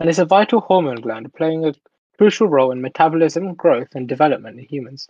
and 0.00 0.08
is 0.08 0.18
a 0.18 0.24
vital 0.24 0.60
hormone 0.60 1.02
gland 1.02 1.34
playing 1.34 1.66
a 1.66 1.74
crucial 2.16 2.48
role 2.48 2.72
in 2.72 2.80
metabolism, 2.80 3.54
growth, 3.54 3.88
and 3.94 4.08
development 4.08 4.58
in 4.58 4.64
humans. 4.64 5.08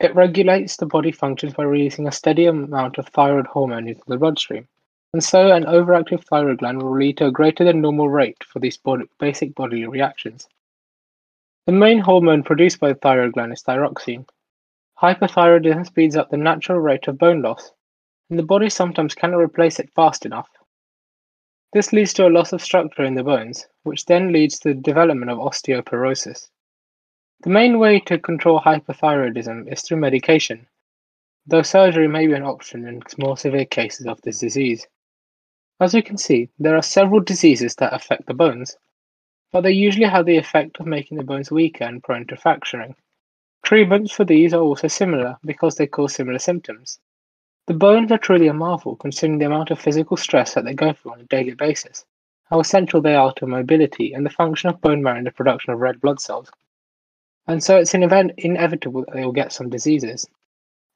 It 0.00 0.14
regulates 0.14 0.76
the 0.76 0.86
body 0.86 1.10
functions 1.10 1.54
by 1.54 1.64
releasing 1.64 2.06
a 2.06 2.12
steady 2.12 2.46
amount 2.46 2.98
of 2.98 3.08
thyroid 3.08 3.48
hormone 3.48 3.88
into 3.88 4.02
the 4.06 4.16
bloodstream, 4.16 4.68
and 5.12 5.24
so 5.24 5.50
an 5.50 5.64
overactive 5.64 6.24
thyroid 6.24 6.58
gland 6.58 6.80
will 6.80 6.96
lead 6.96 7.16
to 7.16 7.26
a 7.26 7.32
greater 7.32 7.64
than 7.64 7.80
normal 7.80 8.08
rate 8.08 8.44
for 8.44 8.60
these 8.60 8.76
body, 8.76 9.06
basic 9.18 9.56
bodily 9.56 9.86
reactions. 9.86 10.48
The 11.66 11.72
main 11.72 11.98
hormone 11.98 12.44
produced 12.44 12.78
by 12.78 12.92
the 12.92 12.98
thyroid 12.98 13.32
gland 13.32 13.52
is 13.52 13.62
thyroxine. 13.62 14.28
Hypothyroidism 15.02 15.86
speeds 15.86 16.16
up 16.16 16.30
the 16.30 16.36
natural 16.36 16.78
rate 16.78 17.08
of 17.08 17.18
bone 17.18 17.42
loss, 17.42 17.72
and 18.30 18.38
the 18.38 18.44
body 18.44 18.70
sometimes 18.70 19.16
cannot 19.16 19.38
replace 19.38 19.80
it 19.80 19.90
fast 19.94 20.24
enough. 20.24 20.48
This 21.72 21.92
leads 21.92 22.12
to 22.14 22.26
a 22.26 22.30
loss 22.30 22.52
of 22.52 22.62
structure 22.62 23.02
in 23.02 23.14
the 23.14 23.24
bones, 23.24 23.66
which 23.82 24.06
then 24.06 24.32
leads 24.32 24.60
to 24.60 24.68
the 24.68 24.80
development 24.80 25.30
of 25.30 25.38
osteoporosis. 25.38 26.48
The 27.42 27.50
main 27.50 27.78
way 27.78 28.00
to 28.00 28.18
control 28.18 28.58
hyperthyroidism 28.58 29.72
is 29.72 29.82
through 29.82 29.98
medication, 29.98 30.66
though 31.46 31.62
surgery 31.62 32.08
may 32.08 32.26
be 32.26 32.32
an 32.32 32.42
option 32.42 32.84
in 32.84 33.00
more 33.16 33.36
severe 33.36 33.64
cases 33.64 34.06
of 34.08 34.20
this 34.22 34.40
disease. 34.40 34.88
As 35.78 35.94
you 35.94 36.02
can 36.02 36.18
see, 36.18 36.48
there 36.58 36.74
are 36.74 36.82
several 36.82 37.20
diseases 37.20 37.76
that 37.76 37.94
affect 37.94 38.26
the 38.26 38.34
bones, 38.34 38.76
but 39.52 39.60
they 39.60 39.70
usually 39.70 40.06
have 40.06 40.26
the 40.26 40.36
effect 40.36 40.80
of 40.80 40.86
making 40.86 41.16
the 41.16 41.22
bones 41.22 41.48
weaker 41.48 41.84
and 41.84 42.02
prone 42.02 42.26
to 42.26 42.36
fracturing. 42.36 42.96
Treatments 43.62 44.10
for 44.10 44.24
these 44.24 44.52
are 44.52 44.60
also 44.60 44.88
similar 44.88 45.38
because 45.44 45.76
they 45.76 45.86
cause 45.86 46.16
similar 46.16 46.40
symptoms. 46.40 46.98
The 47.68 47.74
bones 47.74 48.10
are 48.10 48.18
truly 48.18 48.48
a 48.48 48.52
marvel 48.52 48.96
considering 48.96 49.38
the 49.38 49.46
amount 49.46 49.70
of 49.70 49.78
physical 49.78 50.16
stress 50.16 50.54
that 50.54 50.64
they 50.64 50.74
go 50.74 50.92
through 50.92 51.12
on 51.12 51.20
a 51.20 51.24
daily 51.24 51.54
basis, 51.54 52.04
how 52.50 52.58
essential 52.58 53.00
they 53.00 53.14
are 53.14 53.32
to 53.34 53.46
mobility 53.46 54.12
and 54.12 54.26
the 54.26 54.30
function 54.30 54.70
of 54.70 54.80
bone 54.80 55.04
marrow 55.04 55.18
and 55.18 55.26
the 55.28 55.30
production 55.30 55.72
of 55.72 55.78
red 55.78 56.00
blood 56.00 56.20
cells. 56.20 56.50
And 57.48 57.64
so 57.64 57.78
it's 57.78 57.94
an 57.94 58.02
event 58.02 58.32
inevitable 58.36 59.04
that 59.06 59.14
they 59.14 59.24
will 59.24 59.32
get 59.32 59.52
some 59.52 59.70
diseases. 59.70 60.26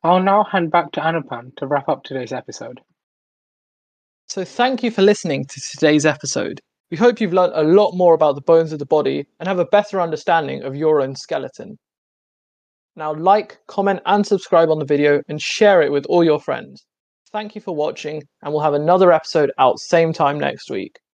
I'll 0.03 0.23
now 0.23 0.45
hand 0.45 0.71
back 0.71 0.93
to 0.93 1.01
Anupam 1.01 1.57
to 1.57 1.67
wrap 1.67 1.89
up 1.89 2.05
today's 2.05 2.33
episode. 2.33 2.81
So, 4.29 4.45
thank 4.45 4.83
you 4.83 4.91
for 4.91 5.03
listening 5.03 5.45
to 5.47 5.61
today's 5.61 6.07
episode. 6.07 6.61
We 6.91 6.97
hope 6.97 7.21
you've 7.21 7.33
learned 7.33 7.55
a 7.55 7.63
lot 7.63 7.93
more 7.95 8.15
about 8.15 8.35
the 8.35 8.41
bones 8.43 8.73
of 8.73 8.79
the 8.79 8.87
body 8.87 9.27
and 9.41 9.47
have 9.47 9.59
a 9.59 9.65
better 9.65 10.01
understanding 10.01 10.63
of 10.63 10.77
your 10.77 11.01
own 11.01 11.17
skeleton. 11.17 11.79
Now, 12.97 13.15
like, 13.15 13.59
comment, 13.67 14.01
and 14.05 14.27
subscribe 14.27 14.71
on 14.71 14.79
the 14.79 14.85
video 14.85 15.23
and 15.29 15.41
share 15.41 15.81
it 15.83 15.93
with 15.93 16.05
all 16.07 16.25
your 16.25 16.41
friends. 16.41 16.85
Thank 17.31 17.55
you 17.55 17.61
for 17.63 17.75
watching, 17.75 18.23
and 18.43 18.53
we'll 18.53 18.63
have 18.63 18.75
another 18.75 19.13
episode 19.13 19.53
out 19.59 19.79
same 19.79 20.13
time 20.13 20.39
next 20.39 20.71
week. 20.71 20.99